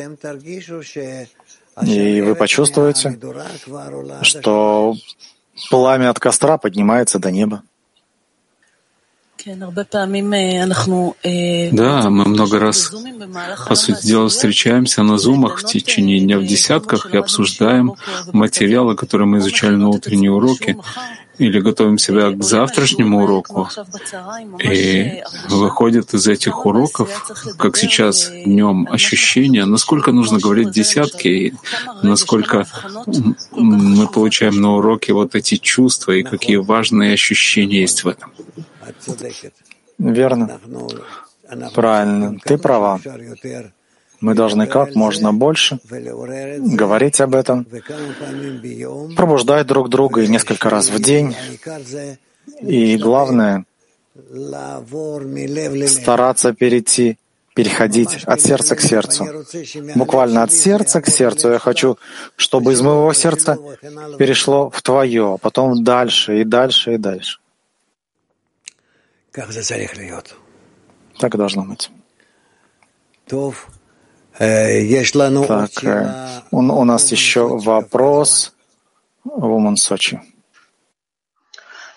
[1.84, 3.20] И вы почувствуете,
[4.24, 4.96] что
[5.70, 7.62] пламя от костра поднимается до неба.
[11.72, 12.94] Да, мы много раз,
[13.68, 17.96] по сути дела, встречаемся на зумах в течение дня в десятках и обсуждаем
[18.34, 20.78] материалы, которые мы изучали на утренние уроки,
[21.38, 23.70] или готовим себя к завтрашнему уроку,
[24.64, 31.54] и выходит из этих уроков, как сейчас днем, ощущение, насколько нужно говорить десятки, и
[32.02, 32.66] насколько
[33.52, 38.32] мы получаем на уроке вот эти чувства, и какие важные ощущения есть в этом.
[39.98, 40.60] Верно.
[41.74, 42.38] Правильно.
[42.44, 43.00] Ты права.
[44.20, 47.68] Мы должны как можно больше говорить об этом,
[49.16, 51.36] пробуждать друг друга и несколько раз в день.
[52.62, 53.66] И главное—
[55.88, 57.18] стараться перейти,
[57.54, 59.28] переходить от сердца к сердцу.
[59.96, 61.52] Буквально от сердца к сердцу.
[61.52, 61.98] Я хочу,
[62.36, 63.60] чтобы из моего сердца
[64.18, 67.40] перешло в твое, а потом дальше и дальше и дальше.
[71.20, 71.92] Так должно быть.
[75.48, 78.54] Так, э, у, у нас еще вопрос.
[79.26, 80.20] Woman Сочи.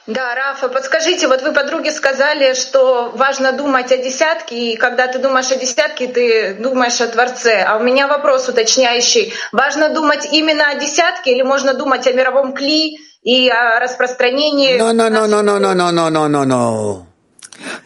[0.07, 5.18] Да, Рафа, подскажите, вот вы подруге сказали, что важно думать о десятке, и когда ты
[5.18, 7.62] думаешь о десятке, ты думаешь о Творце.
[7.62, 9.32] А у меня вопрос уточняющий.
[9.53, 14.78] Важно думать именно о десятке или можно думать о мировом кли и о распространении...
[14.78, 17.09] No, no, no, no, no, no, no, no, no, no.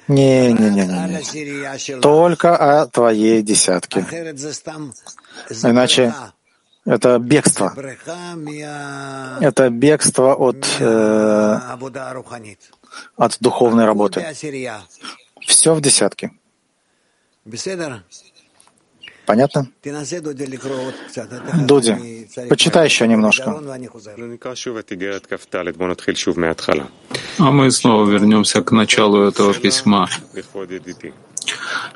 [0.08, 2.00] Не, не, не, не, не.
[2.00, 4.00] Только о твоей десятке.
[5.62, 6.14] Иначе
[6.84, 7.74] это бегство.
[9.40, 11.58] Это бегство от, э,
[13.16, 14.24] от духовной работы.
[15.40, 16.30] Все в десятке.
[19.26, 19.66] Понятно?
[21.66, 23.60] Дуди, почитай еще немножко.
[27.38, 30.08] А мы снова вернемся к началу этого письма.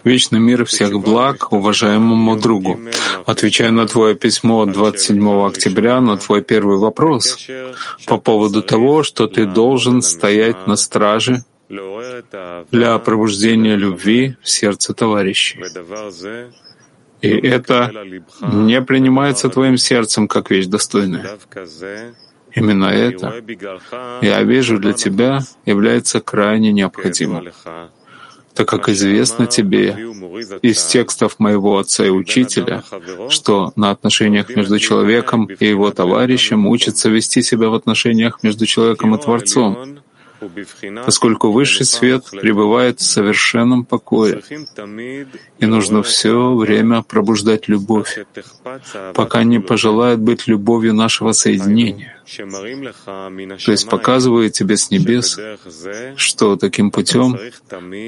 [0.04, 2.78] Вечный мир всех благ уважаемому другу.
[3.26, 7.46] Отвечая на твое письмо от 27 октября, на твой первый вопрос
[8.06, 11.44] по поводу того, что ты должен стоять на страже
[12.70, 15.58] для пробуждения любви в сердце товарищей.
[17.20, 17.90] И это
[18.40, 21.38] не принимается твоим сердцем как вещь достойная.
[22.54, 23.42] Именно это,
[24.22, 27.48] я вижу, для тебя является крайне необходимым
[28.58, 29.96] так как известно тебе
[30.62, 32.82] из текстов моего отца и учителя,
[33.28, 39.14] что на отношениях между человеком и его товарищем учится вести себя в отношениях между человеком
[39.14, 40.00] и Творцом,
[41.05, 44.43] поскольку высший свет пребывает в совершенном покое,
[45.59, 48.18] и нужно все время пробуждать любовь,
[49.14, 52.16] пока не пожелает быть любовью нашего соединения.
[53.64, 55.39] То есть показываю тебе с небес,
[56.16, 57.39] что таким путем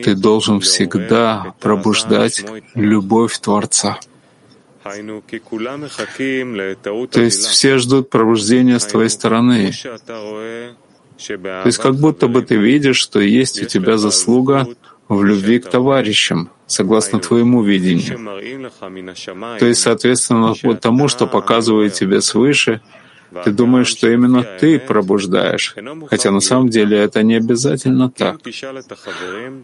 [0.05, 3.99] ты должен всегда пробуждать любовь Творца.
[7.11, 9.73] То есть все ждут пробуждения с твоей стороны,
[11.27, 14.67] то есть как будто бы ты видишь, что есть у тебя заслуга
[15.09, 18.19] в любви к товарищам, согласно твоему видению.
[19.59, 22.81] То есть, соответственно, вот тому, что показывает тебе свыше,
[23.45, 25.75] ты думаешь, что именно ты пробуждаешь,
[26.09, 28.41] хотя на самом деле это не обязательно так.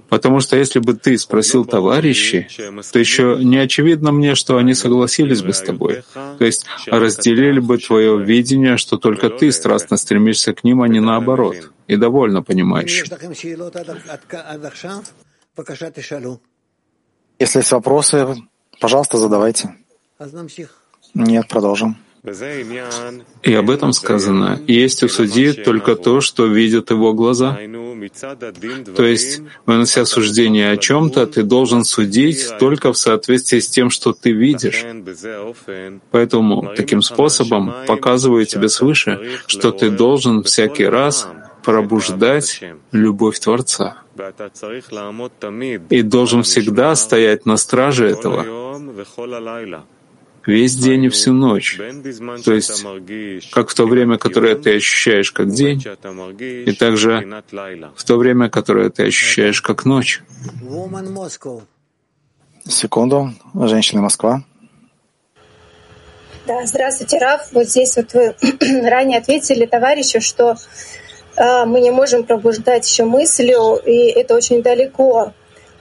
[0.09, 2.49] Потому что если бы ты спросил товарищей,
[2.93, 6.03] то еще не очевидно мне, что они согласились бы с тобой.
[6.39, 11.01] То есть разделили бы твое видение, что только ты страстно стремишься к ним, а не
[11.01, 13.07] наоборот, и довольно понимающим.
[17.39, 18.37] Если есть вопросы,
[18.81, 19.75] пожалуйста, задавайте.
[21.14, 21.97] Нет, продолжим.
[23.43, 27.57] И об этом сказано, есть у судьи только то, что видят его глаза.
[28.97, 34.12] То есть, вынося суждение о чем-то, ты должен судить только в соответствии с тем, что
[34.12, 34.85] ты видишь.
[36.11, 41.29] Поэтому таким способом показываю тебе свыше, что ты должен всякий раз
[41.64, 42.61] пробуждать
[42.91, 44.03] любовь Творца.
[45.91, 48.66] И должен всегда стоять на страже этого
[50.47, 51.78] весь день и всю ночь.
[52.44, 52.84] То есть,
[53.51, 55.84] как в то время, которое ты ощущаешь как день,
[56.40, 57.42] и также
[57.97, 60.22] в то время, которое ты ощущаешь как ночь.
[62.68, 63.32] Секунду.
[63.55, 64.42] Женщина Москва.
[66.47, 67.49] Да, здравствуйте, Раф.
[67.53, 68.34] Вот здесь вот вы
[68.88, 70.57] ранее ответили товарищу, что
[71.36, 75.32] э, мы не можем пробуждать еще мыслью, и это очень далеко.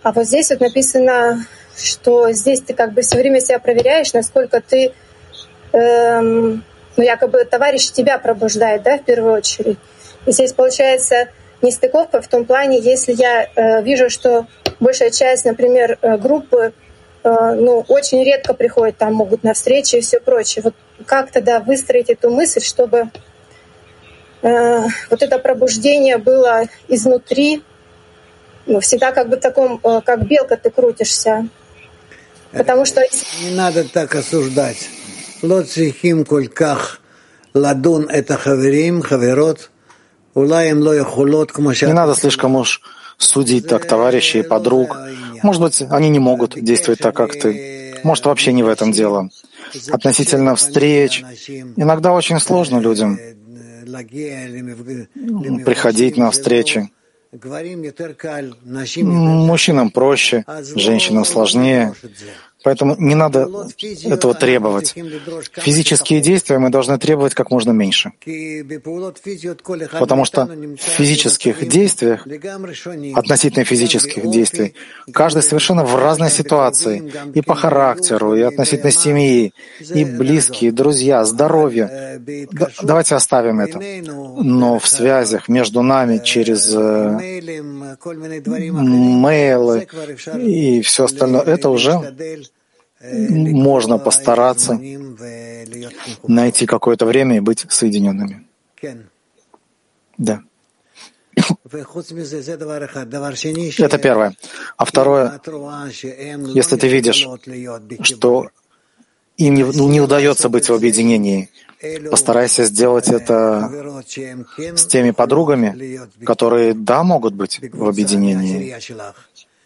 [0.01, 1.45] А вот здесь вот написано
[1.77, 4.93] что здесь ты как бы все время себя проверяешь, насколько ты,
[5.73, 6.63] эм,
[6.97, 9.77] ну якобы товарищ тебя пробуждает, да, в первую очередь.
[10.25, 11.29] И здесь получается
[11.61, 14.47] нестыковка в том плане, если я э, вижу, что
[14.79, 16.73] большая часть, например, э, группы,
[17.23, 20.63] э, ну, очень редко приходят, там могут на встречи и все прочее.
[20.63, 20.73] Вот
[21.05, 23.09] как тогда выстроить эту мысль, чтобы
[24.41, 27.63] э, вот это пробуждение было изнутри,
[28.65, 31.47] ну, всегда как бы в таком, э, как белка ты крутишься,
[32.55, 33.01] Потому что...
[33.43, 34.89] Не надо так осуждать.
[35.41, 37.01] Лоцихим кольках
[37.53, 39.69] ладун это хаверим, хаверот.
[40.35, 42.81] Не надо слишком уж
[43.17, 44.97] судить так товарищей и подруг.
[45.43, 47.95] Может быть, они не могут действовать так, как ты.
[48.03, 49.29] Может, вообще не в этом дело.
[49.89, 51.23] Относительно встреч.
[51.75, 53.19] Иногда очень сложно людям
[55.65, 56.89] приходить на встречи.
[59.47, 60.43] Мужчинам проще,
[60.75, 61.93] женщинам сложнее.
[62.65, 63.47] Поэтому не надо
[64.05, 64.95] этого требовать.
[65.53, 68.11] Физические действия мы должны требовать как можно меньше.
[69.99, 72.27] Потому что в физических действиях,
[73.13, 74.73] относительно физических действий,
[75.13, 77.13] каждый совершенно в разной ситуации.
[77.35, 82.19] И по характеру, и относительно семьи, и близкие, друзья, здоровье.
[82.81, 83.79] Давайте оставим это.
[84.41, 87.19] Но в связях между нами через э,
[88.71, 89.87] мейлы
[90.39, 92.01] и все остальное, это уже
[93.11, 94.79] можно постараться
[96.27, 98.45] найти какое-то время и быть соединенными.
[100.17, 100.41] Да.
[103.77, 104.35] Это первое.
[104.77, 105.41] А второе,
[106.53, 107.27] если ты видишь,
[108.01, 108.49] что
[109.37, 111.49] им не, не удается быть в объединении,
[112.09, 113.69] постарайся сделать это
[114.75, 118.73] с теми подругами, которые, да, могут быть в объединении,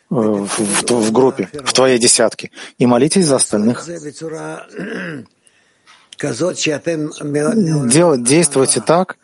[0.09, 3.85] в, в, в группе, в твоей десятке, и молитесь за остальных.
[7.89, 9.17] Делать, действуйте так,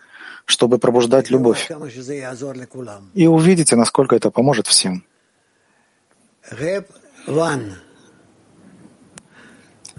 [0.46, 1.70] чтобы пробуждать любовь.
[3.14, 5.04] И увидите, насколько это поможет всем.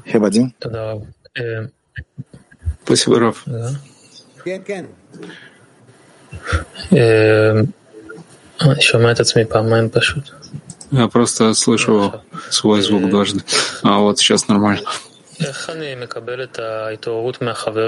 [0.06, 0.54] Хебадин.
[2.84, 3.44] Спасибо, Раф.
[10.90, 13.42] Я просто слышу свой звук дважды.
[13.82, 14.82] А вот сейчас нормально.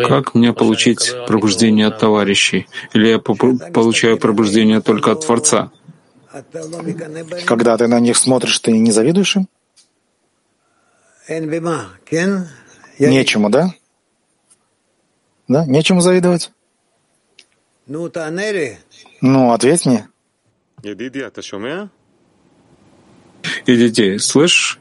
[0.08, 2.66] Как мне получить пробуждение от товарищей?
[2.92, 5.70] Или я получаю пробуждение только от Творца?
[7.46, 9.48] Когда ты на них смотришь, ты не завидуешь им?
[12.98, 13.72] Нечему, да?
[15.46, 15.64] Да?
[15.64, 16.50] Нечему завидовать?
[19.22, 20.08] Ну, ответь мне.
[23.66, 24.78] Идите, слышишь?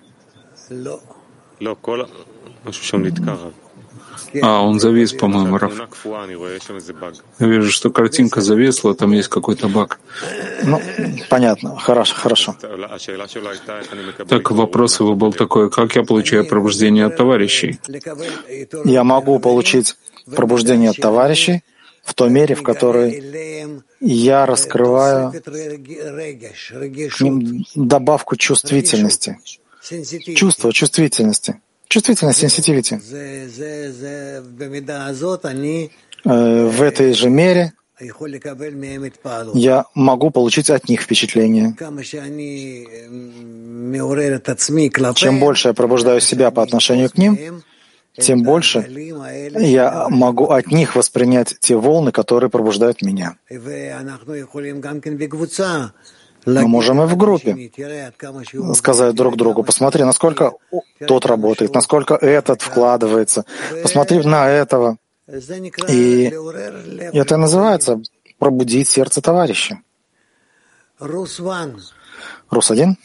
[4.42, 5.74] А, он завис, по-моему, Раф.
[7.40, 10.00] Я вижу, что картинка зависла, там есть какой-то баг.
[10.64, 10.82] Ну,
[11.30, 11.78] понятно.
[11.78, 12.56] Хорошо, хорошо.
[14.28, 17.80] Так вопрос его был такой, как я получаю пробуждение от товарищей?
[18.86, 19.96] Я могу получить
[20.36, 21.64] пробуждение от товарищей
[22.08, 23.10] в той мере, в которой
[24.00, 25.34] я раскрываю
[27.76, 29.38] добавку чувствительности.
[30.36, 31.60] Чувство чувствительности.
[31.90, 33.00] Чувствительность, сенситивити.
[36.24, 37.74] В этой же мере
[39.54, 41.76] я могу получить от них впечатление.
[45.16, 47.64] Чем больше я пробуждаю себя по отношению к ним,
[48.20, 48.80] тем больше
[49.60, 53.38] я могу от них воспринять те волны, которые пробуждают меня.
[56.46, 57.72] Мы можем и в группе
[58.74, 60.54] сказать друг другу, посмотри, насколько
[61.08, 63.46] тот работает, насколько этот вкладывается,
[63.84, 64.98] посмотри на этого.
[65.90, 66.34] И
[67.14, 68.02] это называется
[68.40, 69.82] пробудить сердце товарища.
[72.50, 72.96] Рус-1?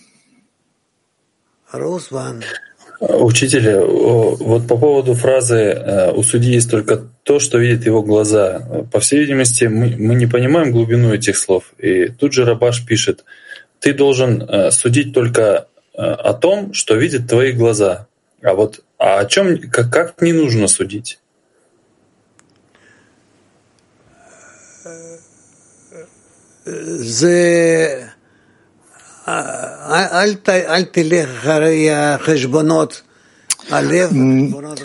[3.03, 8.87] Учитель, вот по поводу фразы э, «у судьи есть только то, что видит его глаза».
[8.93, 11.73] По всей видимости, мы, мы не понимаем глубину этих слов.
[11.79, 13.25] И тут же Рабаш пишет
[13.81, 18.07] «ты должен э, судить только э, о том, что видят твои глаза».
[18.41, 21.19] А вот а о чем, как, как не нужно судить?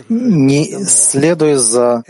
[0.09, 2.03] Не следуй за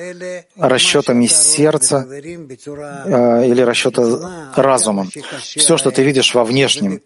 [0.58, 5.08] расчетами сердца э, или расчета разума.
[5.40, 7.02] Все, что ты видишь во внешнем,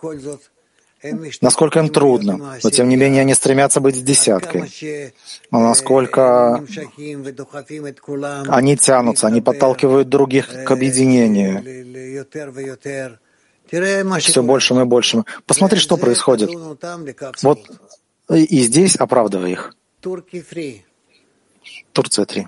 [1.42, 4.72] насколько им трудно, но тем не менее они стремятся быть десяткой.
[5.52, 6.64] Но насколько
[8.48, 11.64] они тянутся, они подталкивают других к объединению
[14.20, 15.26] все большим и большим.
[15.46, 16.50] Посмотри, что происходит.
[17.42, 17.60] Вот
[18.30, 19.74] и здесь оправдывай их.
[21.94, 22.48] Турция 3.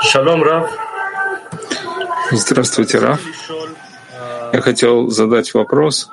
[0.00, 0.70] Шалом, Раф.
[2.30, 3.20] Здравствуйте, Раф.
[4.52, 6.10] Я хотел задать вопрос.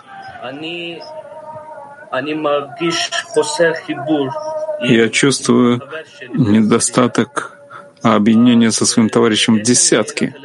[4.82, 5.82] Я чувствую
[6.34, 7.55] недостаток
[8.06, 10.36] а объединение со своим товарищем в десятки.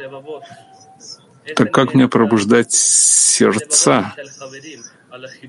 [1.55, 4.15] Так как мне пробуждать сердца?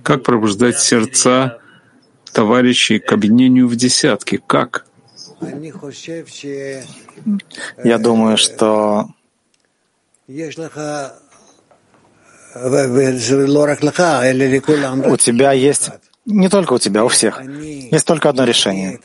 [0.03, 1.59] Как пробуждать сердца
[2.35, 4.43] товарищей к объединению в десятки?
[4.47, 4.85] Как?
[7.83, 9.09] Я думаю, что
[15.07, 15.91] у тебя есть
[16.25, 17.43] не только у тебя, у всех.
[17.45, 19.01] Есть только одно решение.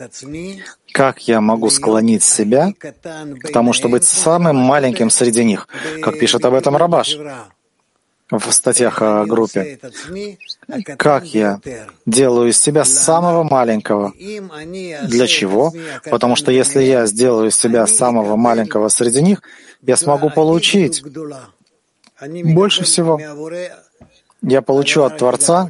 [0.92, 5.68] Как я могу склонить себя к тому, чтобы быть самым маленьким среди них,
[6.02, 7.18] как пишет об этом Рабаш
[8.30, 9.80] в статьях о группе.
[10.98, 11.60] Как я
[12.06, 14.14] делаю из себя самого маленького?
[14.18, 15.74] Для чего?
[16.10, 19.42] Потому что если я сделаю из себя самого маленького среди них,
[19.82, 21.04] я смогу получить
[22.44, 23.20] больше всего.
[24.42, 25.70] Я получу от Творца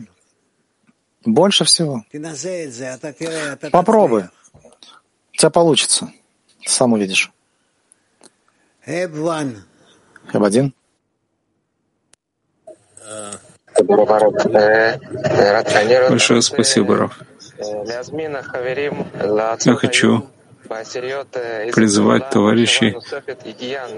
[1.28, 2.04] больше всего.
[3.72, 4.24] Попробуй.
[5.34, 6.12] У тебя получится.
[6.66, 7.32] Сам увидишь.
[10.32, 10.72] Хэб-1.
[16.10, 17.20] Большое спасибо, Раф.
[19.66, 20.28] Я хочу
[21.74, 22.96] призывать товарищей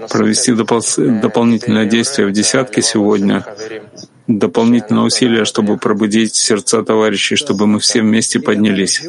[0.08, 3.44] провести допол- дополнительное действие в десятке сегодня,
[4.38, 9.02] дополнительное усилие, чтобы пробудить сердца товарищей, чтобы мы все вместе поднялись.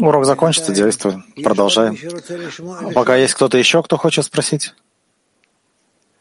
[0.00, 1.24] Урок закончится, действуем.
[1.42, 1.96] Продолжаем.
[2.94, 4.74] Пока есть кто-то еще, кто хочет спросить?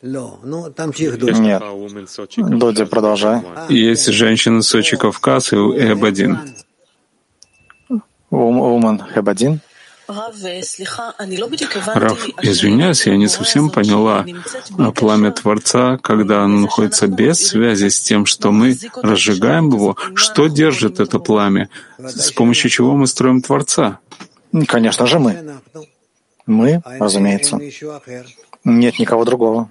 [0.02, 1.64] Нет.
[2.38, 3.42] Доди, продолжай.
[3.70, 6.38] Есть женщины Сочи Кавказ и Эб-1.
[8.32, 9.60] Woman Heb-1.
[11.96, 14.26] Рав, извиняюсь, я не совсем поняла
[14.94, 19.98] пламя Творца, когда оно находится без связи с тем, что мы разжигаем его.
[20.14, 21.70] Что держит это пламя?
[21.98, 24.00] С помощью чего мы строим Творца?
[24.68, 25.60] Конечно же, мы.
[26.46, 27.60] Мы, разумеется.
[28.64, 29.70] Нет никого другого.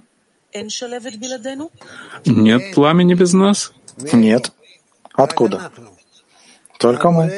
[2.25, 3.73] Нет пламени без нас?
[4.13, 4.51] Нет.
[5.13, 5.71] Откуда?
[6.77, 7.31] Только мы.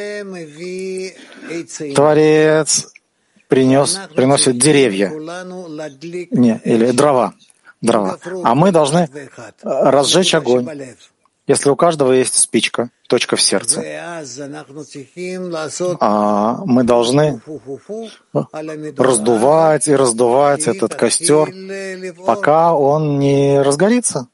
[1.95, 2.91] Творец
[3.47, 5.09] принес, приносит деревья.
[6.31, 7.33] Не, или дрова.
[7.81, 8.17] Дрова.
[8.43, 9.09] А мы должны
[9.63, 10.67] разжечь огонь.
[11.47, 13.81] Если у каждого есть спичка, точка в сердце,
[16.01, 17.39] а мы должны
[18.97, 21.53] раздувать и раздувать этот костер,
[22.25, 24.27] пока он не разгорится.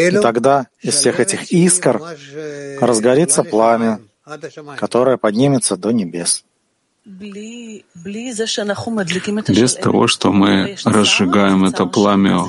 [0.00, 2.02] И тогда из всех этих искр
[2.80, 4.00] разгорится пламя,
[4.76, 6.44] которое поднимется до небес.
[9.48, 12.44] Без того, что мы разжигаем это пламя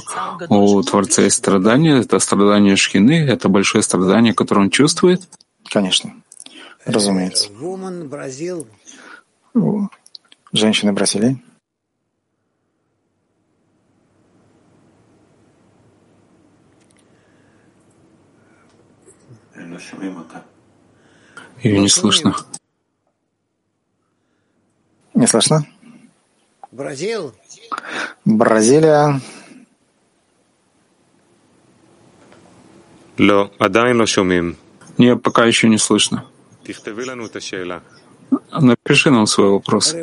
[0.50, 5.22] у Творца есть страдания, это страдание Шхины, это большое страдание, которое он чувствует?
[5.72, 6.12] Конечно,
[6.86, 7.48] разумеется.
[10.52, 11.42] Женщины Бразилии.
[21.64, 22.36] Ее не слышно.
[25.14, 25.66] Не слышно?
[26.72, 27.34] Бразил.
[28.26, 29.20] Бразилия.
[34.98, 36.26] Нет, пока еще не слышно.
[38.52, 39.94] Напиши нам свой вопрос.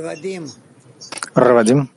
[1.34, 1.90] Равадим.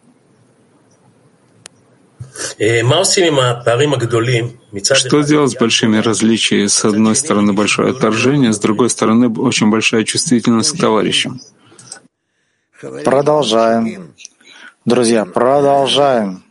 [4.95, 6.67] Что делать с большими различиями?
[6.67, 11.41] С одной стороны, большое отторжение, с другой стороны, очень большая чувствительность к товарищам.
[13.03, 14.15] Продолжаем.
[14.85, 16.43] Друзья, продолжаем.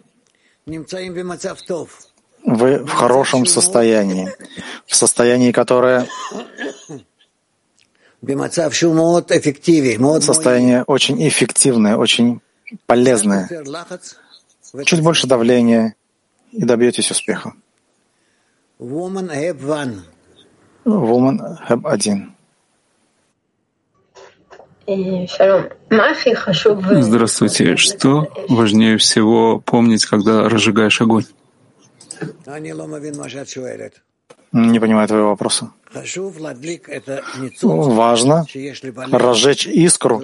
[2.45, 4.30] Вы в хорошем состоянии,
[4.86, 6.07] в состоянии, которое
[10.24, 12.41] состояние очень эффективное, очень
[12.86, 13.49] полезное.
[14.84, 15.94] Чуть больше давления
[16.52, 17.54] и добьетесь успеха.
[20.84, 22.34] Woman Have 1.
[27.02, 27.76] Здравствуйте.
[27.76, 31.26] Что важнее всего помнить, когда разжигаешь огонь?
[34.52, 35.72] Не понимаю твоего вопроса.
[37.62, 38.46] Важно
[39.12, 40.22] разжечь искру,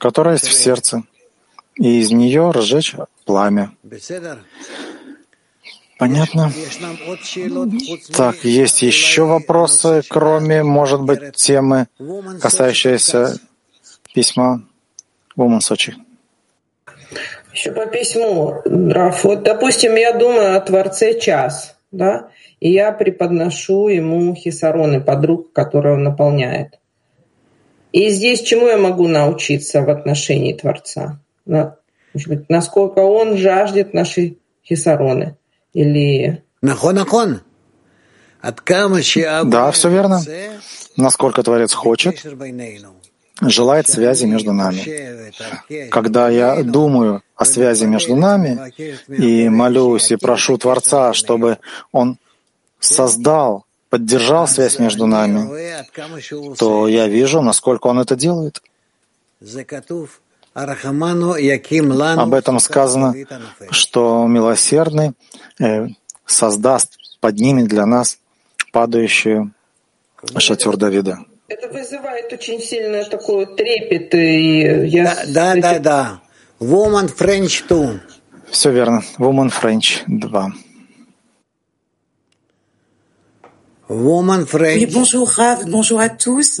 [0.00, 1.04] которая есть в сердце,
[1.76, 2.96] и из нее разжечь
[3.34, 3.70] пламя.
[5.98, 6.52] Понятно?
[8.16, 11.88] Так, есть еще вопросы, кроме, может быть, темы,
[12.40, 13.40] касающиеся
[14.14, 14.62] письма
[15.36, 15.96] Woman Сочи.
[17.52, 19.24] Еще по письму, Раф.
[19.24, 22.28] Вот, допустим, я думаю о Творце час, да,
[22.60, 26.78] и я преподношу ему хисароны, подруг, которые он наполняет.
[27.90, 31.18] И здесь чему я могу научиться в отношении Творца?
[32.14, 35.36] Может быть, насколько он жаждет наши хисароны?
[35.72, 36.44] Или...
[39.44, 40.22] Да, все верно.
[40.96, 42.24] Насколько Творец хочет,
[43.40, 45.28] желает связи между нами.
[45.90, 48.72] Когда я думаю о связи между нами
[49.08, 51.58] и молюсь и прошу Творца, чтобы
[51.90, 52.18] Он
[52.78, 55.48] создал, поддержал связь между нами,
[56.56, 58.62] то я вижу, насколько Он это делает.
[60.54, 63.14] Об этом сказано,
[63.70, 65.12] что милосердный
[65.58, 65.88] э,
[66.24, 68.18] создаст, поднимет для нас
[68.72, 69.52] падающую
[70.38, 71.18] шатер Давида.
[71.48, 74.14] Это вызывает очень сильно такой трепет.
[74.14, 75.24] И я...
[75.26, 76.20] Да, да, да, да.
[76.60, 78.00] Woman French 2.
[78.50, 79.02] Все верно.
[79.18, 80.52] Woman French 2.
[83.88, 84.78] Woman French.
[84.78, 86.60] Oui, bonjour Rav, bonjour à tous.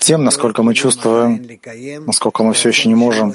[0.00, 1.46] Тем, насколько мы чувствуем,
[2.06, 3.32] насколько мы все еще не можем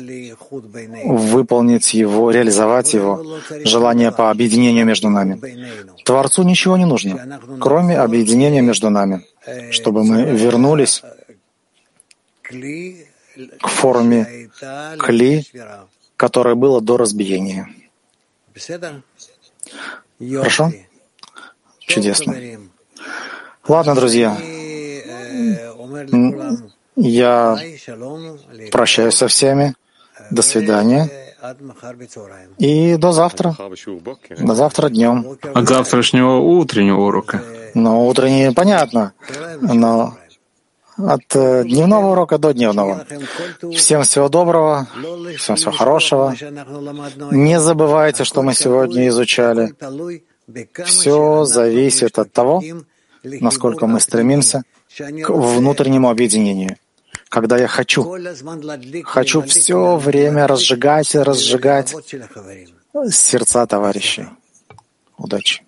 [1.06, 5.40] выполнить его, реализовать его, желание по объединению между нами.
[6.06, 9.26] Творцу ничего не нужно, кроме объединения между нами,
[9.72, 11.02] чтобы мы вернулись
[13.62, 14.50] к форме
[15.00, 15.46] кли,
[16.18, 17.68] которое было до разбиения.
[20.20, 20.72] Хорошо?
[21.80, 22.36] Чудесно.
[23.72, 24.38] Ладно, друзья.
[26.98, 27.58] Я
[28.70, 29.76] прощаюсь со всеми.
[30.30, 31.10] До свидания.
[32.58, 33.56] И до завтра.
[34.40, 35.38] До завтра днем.
[35.54, 37.42] От завтрашнего утреннего урока.
[37.74, 39.14] Ну, утренний понятно.
[39.62, 40.18] Но
[40.98, 43.06] от э, дневного урока до дневного.
[43.74, 44.88] Всем всего доброго,
[45.38, 46.36] всем всего хорошего.
[47.32, 49.74] Не забывайте, что мы сегодня изучали.
[50.84, 52.62] Все зависит от того,
[53.24, 54.64] насколько мы стремимся
[54.98, 56.78] к внутреннему объединению.
[57.30, 58.18] Когда я хочу,
[59.04, 61.96] хочу все время разжигать и разжигать
[63.10, 64.26] сердца товарищей.
[65.18, 65.64] Удачи.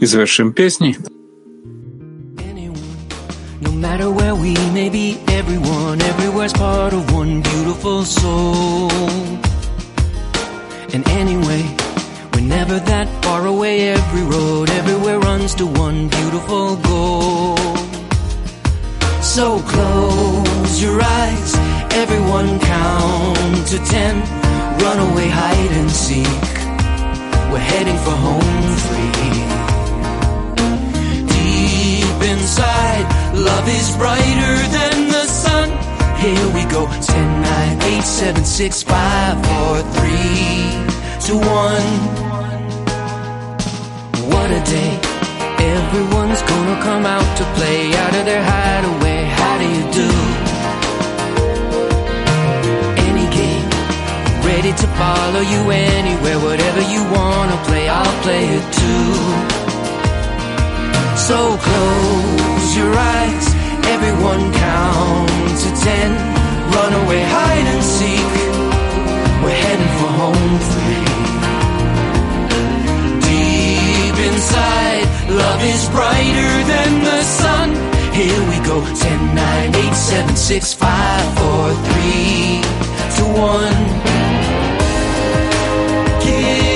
[0.00, 0.96] И завершим песней.
[3.58, 8.90] No matter where we may be, everyone, everywhere's part of one beautiful soul.
[10.92, 11.64] And anyway,
[12.48, 13.88] never that far away.
[13.88, 17.56] Every road, everywhere runs to one beautiful goal.
[19.20, 21.54] So close your eyes,
[22.02, 24.14] everyone count to ten.
[24.82, 26.52] Run away, hide and seek.
[27.50, 29.12] We're heading for home free.
[31.34, 35.68] Deep inside, love is brighter than the sun.
[36.18, 36.86] Here we go.
[36.86, 40.86] 10, 9, 8, 7, 6, 5, 4, 3,
[41.20, 42.25] 2, 1.
[44.32, 44.92] What a day.
[45.76, 49.20] Everyone's gonna come out to play out of their hideaway.
[49.38, 50.10] How do you do?
[53.08, 53.68] Any game.
[54.50, 56.38] Ready to follow you anywhere.
[56.48, 59.10] Whatever you wanna play, I'll play it too.
[61.28, 63.46] So close your eyes,
[63.94, 66.10] everyone count to ten.
[66.74, 68.32] Run away, hide and seek.
[69.42, 71.05] We're heading for home free.
[74.46, 77.74] Inside, love is brighter than the sun.
[78.12, 82.62] Here we go, 10, 9, 8, 7, 6, 5, 4, 3,
[83.16, 84.06] 2, 1.
[86.22, 86.75] Give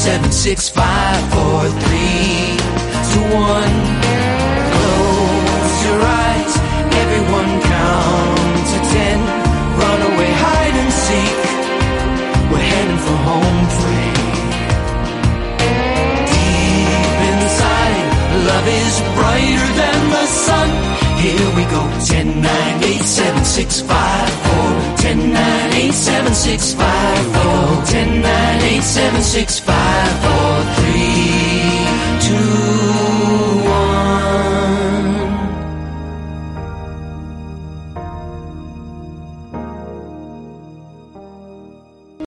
[0.00, 1.78] 9, 8, 7, 6, 5, 4, 3,
[3.12, 4.00] 2, 1.
[4.72, 6.54] Close your eyes,
[7.02, 9.18] everyone count to ten.
[9.80, 11.36] Run away, hide and seek.
[12.50, 14.12] We're heading for home free.
[16.32, 18.06] Deep inside,
[18.48, 20.99] love is brighter than the sun.
[21.20, 21.82] Here we go.
[22.06, 24.96] 10, 9, 8, 7, 6, 5, 4.
[24.96, 27.84] 10, 9, 8, 7, 6, 5, 4.
[27.84, 32.69] 10, 9, 8, 7, 6, 5, 4, 3, 2,